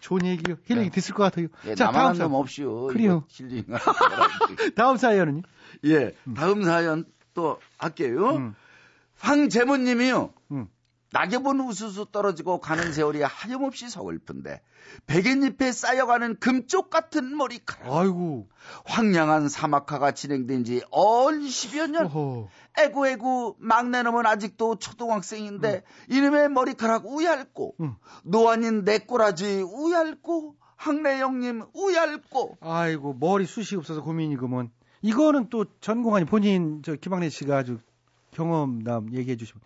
좋은 0.00 0.26
얘기요. 0.26 0.56
힐링이 0.64 0.90
됐을 0.90 1.14
것 1.14 1.22
같아요. 1.22 1.46
예, 1.66 1.74
자, 1.74 1.90
다음 1.90 2.06
한 2.08 2.14
사연. 2.14 2.30
놈 2.30 2.40
없이요 2.40 2.86
그래요. 2.88 3.24
힐링 3.28 3.64
다음 4.76 4.96
사연은요? 4.96 5.42
예 5.86 6.14
다음 6.36 6.62
사연 6.64 7.04
또 7.34 7.60
할게요 7.78 8.36
음. 8.36 8.54
황재모님이요 9.18 10.32
음. 10.52 10.68
낙엽은 11.14 11.60
우수수 11.60 12.06
떨어지고 12.10 12.58
가는 12.58 12.92
세월이 12.92 13.22
하염없이 13.22 13.88
서글픈데 13.88 14.60
백엔잎에 15.06 15.70
쌓여가는 15.70 16.36
금쪽 16.40 16.90
같은 16.90 17.36
머리카락 17.36 17.90
아이고. 17.94 18.48
황량한 18.84 19.48
사막화가 19.48 20.10
진행된 20.12 20.64
지 20.64 20.82
얼 20.90 21.38
10여 21.40 21.88
년 21.88 22.06
어허. 22.06 22.48
에구에구 22.76 23.54
막내놈은 23.60 24.26
아직도 24.26 24.76
초등학생인데 24.80 25.84
이놈의 26.10 26.48
머리카락 26.50 27.06
우얇고 27.06 27.76
음. 27.80 27.94
노안인 28.24 28.84
내 28.84 28.98
꼬라지 28.98 29.62
우얇고 29.62 30.56
학래형님 30.76 31.62
우얇고 31.74 32.58
아이고 32.60 33.14
머리 33.20 33.46
숱이 33.46 33.78
없어서 33.78 34.02
고민이구먼. 34.02 34.70
이거는 35.02 35.48
또 35.48 35.64
전공하니 35.80 36.24
본인 36.24 36.82
저 36.84 36.96
김학래 36.96 37.28
씨가 37.28 37.58
아주 37.58 37.78
경험담 38.32 39.12
얘기해 39.12 39.36
주시면. 39.36 39.60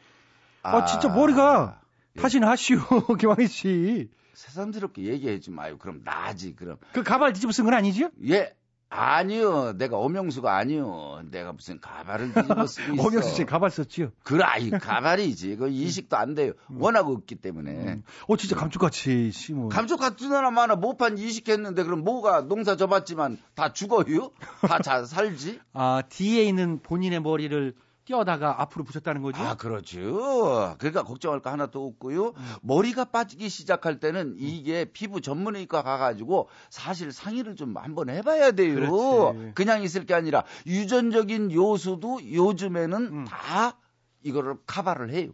아, 0.62 0.84
진짜 0.84 1.08
머리가 1.08 1.80
예. 2.16 2.20
다시는 2.20 2.48
하시오 2.48 2.78
김학래 3.18 3.46
씨. 3.48 4.08
새삼스럽게 4.34 5.02
얘기하지 5.02 5.50
마요 5.50 5.78
그럼 5.78 6.02
나지 6.04 6.54
그럼 6.54 6.76
그 6.92 7.02
가발 7.02 7.32
뒤집어 7.32 7.50
쓴 7.52 7.64
건 7.64 7.74
아니지요? 7.74 8.10
예 8.28 8.54
아니요 8.90 9.72
내가 9.76 9.98
엄영수가 9.98 10.56
아니요 10.56 11.22
내가 11.30 11.52
무슨 11.52 11.78
가발을 11.80 12.32
뒤집어 12.32 12.66
쓰고 12.66 12.94
있어 12.94 13.02
엄영수 13.06 13.34
씨 13.34 13.44
가발 13.44 13.70
썼지요? 13.70 14.12
그래 14.22 14.44
아이 14.44 14.70
가발이지 14.70 15.56
그 15.56 15.68
이식도 15.68 16.16
안 16.16 16.34
돼요 16.34 16.52
워낙 16.70 17.08
없기 17.08 17.34
때문에 17.34 18.00
어 18.28 18.36
진짜 18.36 18.54
감쪽같이 18.56 19.30
심어. 19.32 19.68
감쪽 19.68 19.98
같은 19.98 20.28
사람 20.28 20.56
하나 20.56 20.76
모판 20.76 21.18
이식했는데 21.18 21.82
그럼 21.82 22.04
뭐가 22.04 22.42
농사 22.42 22.76
져봤지만 22.76 23.38
다 23.56 23.72
죽어요? 23.72 24.30
다 24.62 24.78
잘 24.80 25.04
살지? 25.04 25.60
아 25.74 26.02
뒤에 26.08 26.44
있는 26.44 26.80
본인의 26.80 27.20
머리를 27.20 27.74
띄어다가 28.08 28.62
앞으로 28.62 28.84
붙였다는 28.84 29.20
거죠? 29.20 29.42
아 29.42 29.54
그렇죠. 29.54 30.74
그러니까 30.78 31.02
걱정할 31.02 31.40
거 31.40 31.50
하나도 31.50 31.84
없고요. 31.84 32.32
머리가 32.62 33.04
빠지기 33.06 33.50
시작할 33.50 34.00
때는 34.00 34.36
이게 34.38 34.86
피부 34.86 35.20
전문의과 35.20 35.82
가가지고 35.82 36.48
사실 36.70 37.12
상의를 37.12 37.54
좀 37.54 37.76
한번 37.76 38.08
해봐야 38.08 38.52
돼요. 38.52 38.74
그렇지. 38.74 39.52
그냥 39.54 39.82
있을 39.82 40.06
게 40.06 40.14
아니라 40.14 40.44
유전적인 40.66 41.52
요소도 41.52 42.32
요즘에는 42.32 42.96
음. 43.12 43.24
다 43.26 43.78
이거를 44.22 44.56
카바를 44.66 45.10
해요. 45.12 45.30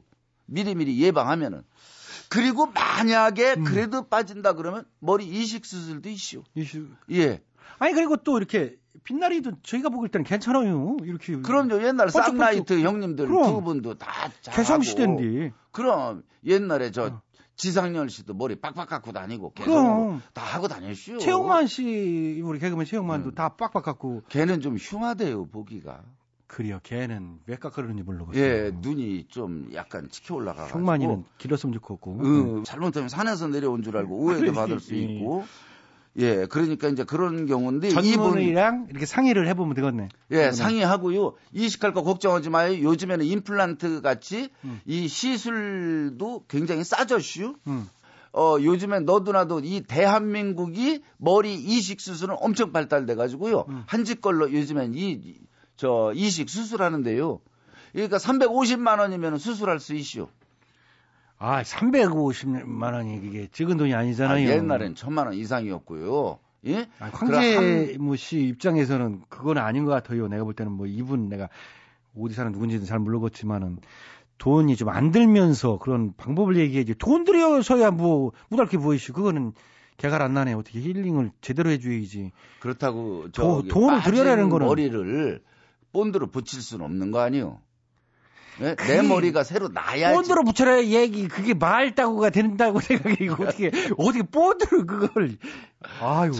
미리미리 0.47 1.01
예방하면은. 1.01 1.62
그리고 2.29 2.66
만약에 2.66 3.55
음. 3.55 3.64
그래도 3.64 4.09
빠진다 4.09 4.55
그러면 4.55 4.85
머리 4.99 5.27
이식 5.27 5.64
수술도 5.64 6.09
있슈. 6.09 6.43
이슈. 6.57 6.89
예. 7.12 7.41
아니 7.79 7.95
그리고 7.95 8.16
또 8.16 8.37
이렇게 8.37 8.77
빛나리도 9.03 9.53
저희가 9.63 9.89
보길 9.89 10.09
때는 10.11 10.25
괜찮아요. 10.25 10.97
이렇게. 11.03 11.37
그럼요. 11.41 11.83
옛날. 11.83 12.09
쌈라이트 12.11 12.81
형님들 12.81 13.27
그럼. 13.27 13.45
두 13.53 13.61
분도 13.63 13.95
다 13.95 14.31
잘하고. 14.41 14.57
개성시대인데. 14.63 15.53
그럼 15.73 16.23
옛날에 16.45 16.91
저 16.91 17.07
어. 17.07 17.23
지상렬 17.57 18.09
씨도 18.11 18.35
머리 18.35 18.57
빡빡 18.57 18.89
갖고 18.89 19.13
다니고 19.13 19.53
그럼. 19.55 19.67
개성으로 19.67 20.21
다 20.33 20.43
하고 20.43 20.69
다녔슈. 20.69 21.19
최영만 21.19 21.67
씨 21.67 22.41
우리 22.45 22.59
개그맨 22.59 22.87
최영만도 22.87 23.31
음. 23.31 23.35
다 23.35 23.51
빡빡 23.51 23.83
갖고 23.85 24.23
걔는 24.29 24.61
좀 24.61 24.77
흉하대요 24.77 25.47
보기가. 25.47 26.03
그래요. 26.47 26.79
걔는 26.85 27.41
왜 27.47 27.57
깎으려는지 27.57 28.03
모르겠어요. 28.05 28.45
예, 28.45 28.71
눈이 28.81 29.27
좀 29.29 29.71
약간 29.75 30.09
치켜 30.09 30.37
올라가가지고. 30.37 30.79
흉만이는 30.79 31.25
길렀으면 31.39 31.73
좋겠고. 31.75 32.13
음, 32.21 32.65
잘못하면 32.65 33.09
산에서 33.09 33.49
내려온 33.49 33.83
줄 33.83 33.97
알고 33.97 34.15
오해도 34.17 34.53
받을 34.55 34.79
수 34.79 34.95
예. 34.95 35.01
있고. 35.01 35.45
예, 36.17 36.47
그러니까 36.47 36.89
이제 36.89 37.03
그런 37.05 37.47
경우인데 37.47 37.89
전문의랑 37.89 38.87
이렇게 38.91 39.05
상의를 39.05 39.49
해보면 39.49 39.75
되겠네. 39.75 40.09
예, 40.31 40.53
상의하고요. 40.53 41.35
이식할 41.53 41.93
거 41.93 42.03
걱정하지 42.03 42.51
마요. 42.51 42.73
요즘에는 42.83 43.25
임플란트 43.27 44.01
같이 44.01 44.51
음. 44.65 44.81
이 44.87 45.09
시술도 45.09 46.45
굉장히 46.49 46.85
싸졌슈. 46.85 47.55
음. 47.67 47.89
어, 48.33 48.57
요즘엔 48.61 49.05
너도 49.05 49.33
나도 49.33 49.61
이 49.62 49.81
대한민국이 49.83 51.03
머리 51.19 51.55
이식 51.55 52.01
수술은 52.01 52.37
엄청 52.41 52.73
발달돼 52.73 53.15
가지고요. 53.15 53.65
음. 53.69 53.83
한지 53.87 54.15
걸로 54.21 54.53
요즘엔 54.53 54.95
이, 54.95 55.11
이- 55.12 55.41
저 55.77 56.12
이식 56.15 56.49
수술하는데요. 56.49 57.41
그러니까 57.93 58.19
350만 58.19 58.99
원이면 58.99 59.39
수술할 59.39 59.79
수 59.81 59.95
있슈. 59.95 60.29
아, 61.39 61.62
350만 61.62 62.93
원이 62.95 63.20
이게 63.24 63.49
적은 63.51 63.76
돈이 63.76 63.95
아, 63.95 63.99
아니잖아요. 64.01 64.49
옛날엔 64.49 64.95
천만 64.95 65.26
원 65.26 65.35
이상이었고요. 65.35 66.39
예? 66.66 66.87
아, 66.99 67.11
그럼 67.11 67.35
한- 67.35 67.55
황재무 67.57 68.16
씨 68.16 68.41
입장에서는 68.41 69.22
그건 69.28 69.59
아닌 69.59 69.85
것 69.85 69.91
같아요. 69.91 70.28
내가 70.28 70.45
볼 70.45 70.55
때는 70.55 70.72
뭐 70.72 70.87
이분 70.87 71.28
내가 71.28 71.49
어디 72.18 72.35
사는 72.35 72.51
누군지는 72.53 72.85
잘 72.87 72.99
모르겠지만은 72.99 73.78
돈이 74.39 74.76
좀 74.76 74.89
안 74.89 75.11
들면서 75.11 75.78
그런 75.78 76.14
방법을 76.16 76.57
얘기해야지. 76.57 76.95
돈 76.99 77.24
들여서야 77.24 77.91
뭐 77.91 78.32
무달게 78.49 78.78
보이시. 78.78 79.12
그거는 79.12 79.53
개갈 79.97 80.22
안 80.22 80.35
나네. 80.35 80.55
어떻게 80.55 80.80
힐링을 80.80 81.30
제대로 81.41 81.70
해줘야지. 81.70 82.32
그렇다고 82.61 83.30
도- 83.32 83.62
저 83.62 83.68
돈을 83.68 84.03
들여라는 84.03 84.49
거는- 84.49 84.64
머리를 84.66 85.43
본드로 85.93 86.28
붙일 86.28 86.61
수는 86.62 86.85
없는 86.85 87.11
거 87.12 87.20
아니요. 87.20 87.61
예? 88.61 88.65
내 88.65 88.75
그게- 88.75 89.03
머리가 89.03 89.43
새로 89.45 89.69
나야지. 89.69 90.15
본드로 90.15 90.45
붙여라 90.45 90.85
얘기 90.85 91.27
그게 91.29 91.55
말 91.55 91.95
따구가 91.95 92.31
된다고 92.31 92.79
생각해. 92.81 93.17
이거 93.21 93.43
어떻게 93.45 93.71
어떻게 93.97 94.23
본드로 94.23 94.87
그걸 94.87 95.37
아유 96.01 96.33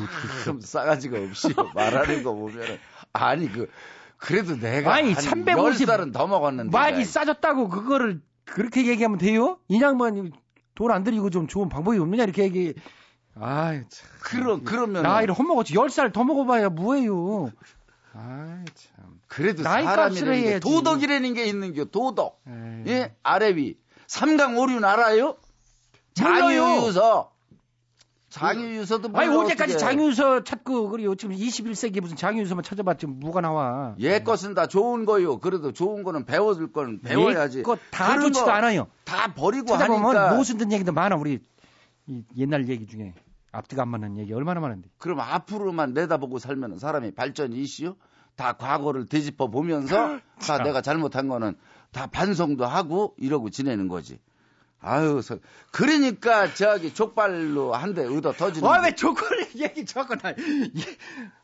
참 0.45 0.61
싸가지가 0.61 1.19
없이 1.19 1.49
말하는 1.75 2.23
거 2.23 2.35
보면은 2.35 2.79
아니 3.13 3.51
그 3.51 3.69
그래도 4.17 4.57
내가 4.59 4.95
아니, 4.95 5.13
한350 5.15 5.87
10살은 5.87 6.13
더 6.13 6.27
먹었는데 6.27 6.71
많이 6.71 7.05
싸졌다고 7.05 7.69
그거를 7.69 8.23
그렇게 8.45 8.87
얘기하면 8.87 9.19
돼요? 9.19 9.59
이 9.69 9.81
양반이 9.83 10.31
돈안 10.75 11.05
들이고 11.05 11.31
좀 11.31 11.47
좋은 11.47 11.69
방법이 11.69 11.99
없느냐 11.99 12.23
이렇게 12.25 12.43
얘기. 12.45 12.75
아이 13.39 13.83
참. 13.89 14.09
그러 14.23 14.61
그러면 14.65 15.03
나이를 15.03 15.35
헛먹었지. 15.35 15.75
10살 15.75 16.13
더 16.13 16.25
먹어봐야 16.25 16.69
뭐예요. 16.71 17.51
아이 18.17 18.65
참. 18.75 19.21
그래도 19.27 19.63
나이 19.63 19.85
값을 19.85 20.17
사람이라는 20.17 20.43
게 20.43 20.49
해야지. 20.49 20.61
도덕이라는 20.61 21.35
게 21.35 21.45
있는 21.47 21.73
게 21.73 21.85
도덕. 21.85 22.41
에이. 22.47 22.85
예? 22.87 23.15
아래 23.23 23.55
위. 23.57 23.77
삼강 24.07 24.57
오륜 24.59 24.85
알아요? 24.85 25.37
장유유서. 26.15 27.33
장유유서도 28.29 29.11
아니 29.15 29.29
언제까지. 29.29 29.79
장유서 29.79 30.43
찾고 30.43 30.91
그래요. 30.91 31.15
지금 31.15 31.37
21세기에 31.37 32.01
무슨 32.01 32.17
장유서만 32.17 32.65
찾아봤지 32.65 33.07
뭐가 33.07 33.41
나와. 33.41 33.95
얘 34.01 34.21
것은 34.21 34.55
다 34.55 34.67
좋은 34.67 35.05
거요. 35.05 35.39
그래도 35.39 35.73
좋은 35.73 36.03
거는 36.03 36.25
배워줄 36.25 36.73
건 36.73 37.01
배워야지. 37.01 37.63
그다 37.63 38.19
좋지도 38.21 38.47
거 38.47 38.51
않아요. 38.53 38.89
다 39.05 39.33
버리고 39.35 39.69
찾아보면 39.69 40.17
하니까. 40.17 40.37
무슨 40.37 40.59
든 40.59 40.73
얘기도 40.73 40.93
많아. 40.93 41.17
우리 41.17 41.41
이 42.07 42.25
옛날 42.37 42.69
얘기 42.69 42.87
중에 42.87 43.15
앞뒤가 43.55 43.83
안 43.83 43.89
맞는 43.89 44.19
얘기 44.19 44.33
얼마나 44.33 44.61
많은데. 44.61 44.89
그럼 44.99 45.21
앞으로만 45.21 45.95
내다보고 45.95 46.39
살면 46.39 46.79
사람이 46.79 47.13
발전이 47.13 47.57
있시요? 47.57 47.97
다 48.37 48.55
과거를 48.55 49.07
되짚어 49.07 49.49
보면서 49.49 50.19
다 50.41 50.59
내가 50.59 50.83
잘못한 50.83 51.29
거는 51.29 51.57
다 51.93 52.09
반성도 52.09 52.67
하고 52.67 53.15
이러고 53.17 53.51
지내는 53.51 53.89
거지. 53.89 54.19
아유, 54.87 55.23
서- 55.23 55.39
그러니까 55.73 56.53
저기 56.55 56.93
족발로 56.93 57.75
한 57.75 57.95
대 57.95 58.05
얻어 58.07 58.33
터지는. 58.33 58.69
아, 58.69 58.81
게. 58.81 58.89
왜 58.89 58.95
족발 58.95 59.47
얘기 59.57 59.85
자꾸 59.87 60.17
나. 60.17 60.31
이- 60.33 60.85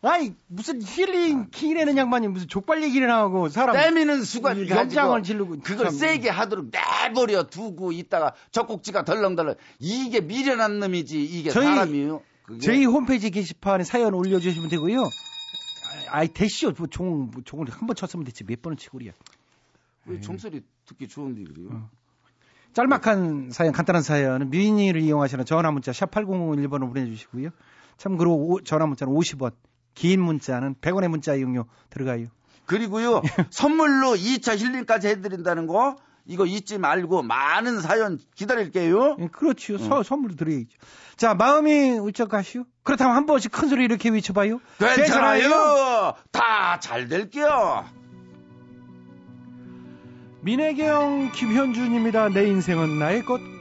아니, 0.03 0.35
무슨 0.47 0.83
힐링 0.83 1.49
킹이라는 1.51 1.97
양반이 1.97 2.29
무슨 2.29 2.49
족발 2.49 2.83
얘기를 2.83 3.11
하고 3.11 3.49
사람. 3.49 3.75
때미는 3.77 4.23
가지고 4.67 4.81
연장을 4.81 5.23
지르고. 5.23 5.59
그걸 5.61 5.87
참. 5.87 5.95
세게 5.95 6.29
하도록 6.29 6.71
내버려 6.71 7.45
두고 7.45 7.93
있다가 7.93 8.35
젖꼭지가 8.53 9.05
덜렁덜렁 9.05 9.55
이게 9.79 10.21
미련한 10.21 10.79
놈이지 10.81 11.25
이게 11.25 11.51
저희- 11.51 11.67
사람이요. 11.67 12.23
그게 12.43 12.61
저희 12.61 12.85
홈페이지 12.85 13.31
게시판에 13.31 13.85
사연 13.85 14.13
올려주시면 14.15 14.69
되고요. 14.69 15.05
아이 16.11 16.27
대시오 16.29 16.73
뭐 16.77 16.87
종, 16.89 17.31
뭐 17.31 17.43
종을 17.45 17.71
한 17.71 17.87
번 17.87 17.95
쳤으면 17.95 18.25
됐지 18.25 18.45
몇 18.45 18.61
번을 18.61 18.77
치고 18.77 18.99
그래요. 18.99 19.13
왜 20.07 20.21
종소리 20.21 20.63
듣기 20.87 21.07
좋은데 21.07 21.45
그래요? 21.45 21.89
짤막한 22.73 23.51
사연, 23.51 23.73
간단한 23.73 24.03
사연은 24.03 24.51
미니를 24.51 25.01
이용하시는 25.01 25.45
전화 25.45 25.71
문자 25.71 25.93
샵 25.93 26.11
8001번으로 26.11 26.89
보내주시고요. 26.89 27.51
참고로 27.97 28.33
오- 28.35 28.61
전화 28.63 28.87
문자는 28.87 29.13
50원, 29.13 29.53
긴 29.95 30.21
문자는 30.23 30.77
100원의 30.81 31.09
문자 31.09 31.35
이용료 31.35 31.67
들어가요. 31.91 32.29
그리고요 32.67 33.21
선물로 33.51 34.15
2차 34.15 34.57
힐링까지 34.57 35.09
해드린다는 35.09 35.67
거 35.67 35.97
이거 36.27 36.47
잊지 36.47 36.79
말고 36.79 37.23
많은 37.23 37.81
사연 37.81 38.19
기다릴게요. 38.37 39.17
예, 39.19 39.27
그렇지요. 39.27 39.79
서- 39.79 40.03
선물도 40.05 40.37
드려야죠. 40.37 40.69
자, 41.17 41.35
마음이 41.35 41.99
울적하시오? 41.99 42.65
그렇다면 42.85 43.17
한 43.17 43.27
번씩 43.27 43.51
큰 43.51 43.69
소리 43.69 43.85
이렇게 43.85 44.09
외쳐봐요. 44.11 44.61
괜찮아요. 44.79 46.15
다잘 46.31 47.09
될게요. 47.09 47.85
민혜경, 50.43 51.33
김현준입니다. 51.33 52.31
내 52.31 52.47
인생은 52.47 52.99
나의 52.99 53.23
것. 53.25 53.60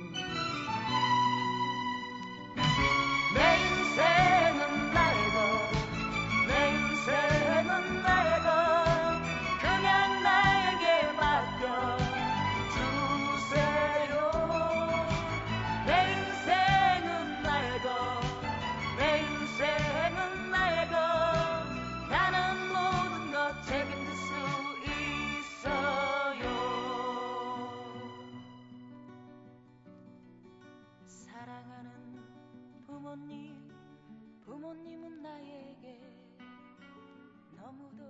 부모님은 34.69 35.23
나에게 35.23 35.99
너무도 37.57 38.03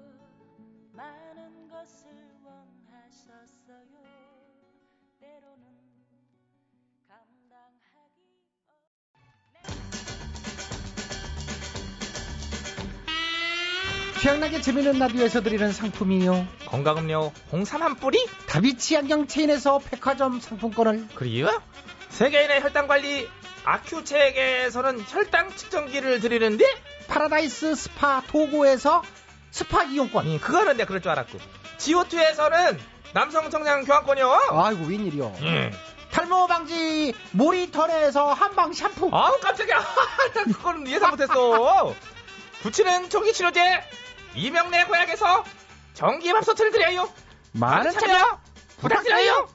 많은 0.91 1.69
것을 1.69 2.09
원하셨어요. 2.43 3.87
때로는 5.21 5.63
감당하기 7.07 8.19
취향나게 14.19 14.59
재미있는 14.59 14.99
라디오에서 14.99 15.41
드리는 15.41 15.71
상품이요. 15.71 16.45
건강음료 16.65 17.31
홍삼 17.53 17.83
한 17.83 17.95
뿌리? 17.95 18.17
다비치 18.49 18.97
안경 18.97 19.27
체인에서 19.27 19.79
백화점 19.79 20.41
상품권을 20.41 21.07
그리고 21.15 21.47
세계인의 22.09 22.61
혈당 22.63 22.87
관리 22.87 23.29
아큐첵에서는 23.69 25.03
혈당 25.07 25.55
측정기를 25.55 26.19
드리는데 26.21 26.65
파라다이스 27.07 27.75
스파 27.75 28.21
도고에서 28.27 29.03
스파 29.51 29.83
이용권. 29.83 30.25
음, 30.25 30.39
그거는 30.39 30.77
내가 30.77 30.87
그럴 30.87 31.01
줄 31.01 31.11
알았고 31.11 31.37
지오투에서는 31.77 32.79
남성 33.13 33.49
정장 33.49 33.85
교환권이요. 33.85 34.31
아이고 34.51 34.85
웬일이요. 34.85 35.33
음. 35.41 35.71
탈모 36.11 36.47
방지 36.47 37.13
모리턴에서 37.31 38.33
한방 38.33 38.73
샴푸. 38.73 39.09
아우 39.11 39.39
깜짝이야. 39.39 39.85
그거는 40.45 40.87
예상 40.87 41.11
못했어. 41.11 41.93
붙이는 42.61 43.09
전기 43.09 43.33
치료제 43.33 43.83
이명래 44.35 44.85
고약에서 44.85 45.43
전기 45.93 46.33
밥솥을 46.33 46.71
드려요. 46.71 47.09
많은 47.53 47.91
참여 47.91 48.39
부탁드려요. 48.81 49.47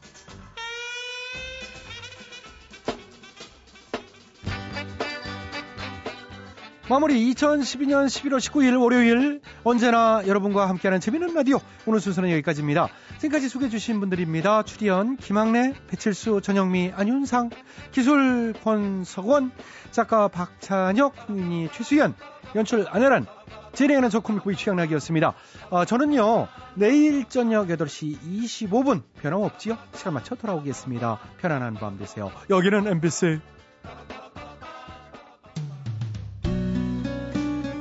마무리 6.86 7.32
2012년 7.32 8.06
11월 8.06 8.36
19일 8.36 8.78
월요일 8.78 9.40
언제나 9.64 10.22
여러분과 10.26 10.68
함께하는 10.68 11.00
재미있는 11.00 11.32
라디오 11.32 11.58
오늘 11.86 11.98
순서는 11.98 12.30
여기까지입니다. 12.32 12.88
지금까지 13.16 13.48
소개해 13.48 13.70
주신 13.70 14.00
분들입니다. 14.00 14.64
출연 14.64 15.16
김학래, 15.16 15.72
배칠수, 15.88 16.42
전영미, 16.42 16.92
안윤상, 16.94 17.48
기술 17.90 18.52
권석원, 18.62 19.50
작가 19.92 20.28
박찬혁, 20.28 21.14
홍인이 21.26 21.70
최수연, 21.72 22.14
연출 22.54 22.86
안혜란, 22.90 23.24
진행하는 23.72 24.10
저 24.10 24.20
코믹보이 24.20 24.54
취향락이었습니다. 24.54 25.32
어, 25.70 25.84
저는요 25.86 26.48
내일 26.74 27.24
저녁 27.30 27.68
8시 27.68 28.18
25분 28.20 29.02
변함없지요? 29.22 29.78
시간 29.94 30.12
맞춰 30.12 30.34
돌아오겠습니다. 30.34 31.18
편안한 31.40 31.74
밤 31.74 31.96
되세요. 31.96 32.30
여기는 32.50 32.86
MBC 32.88 33.40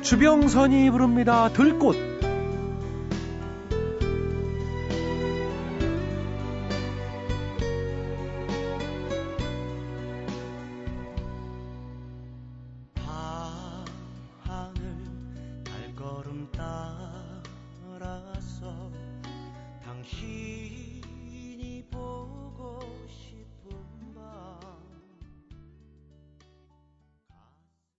주병선이 0.03 0.91
부릅니다. 0.91 1.49
들꽃 1.49 2.12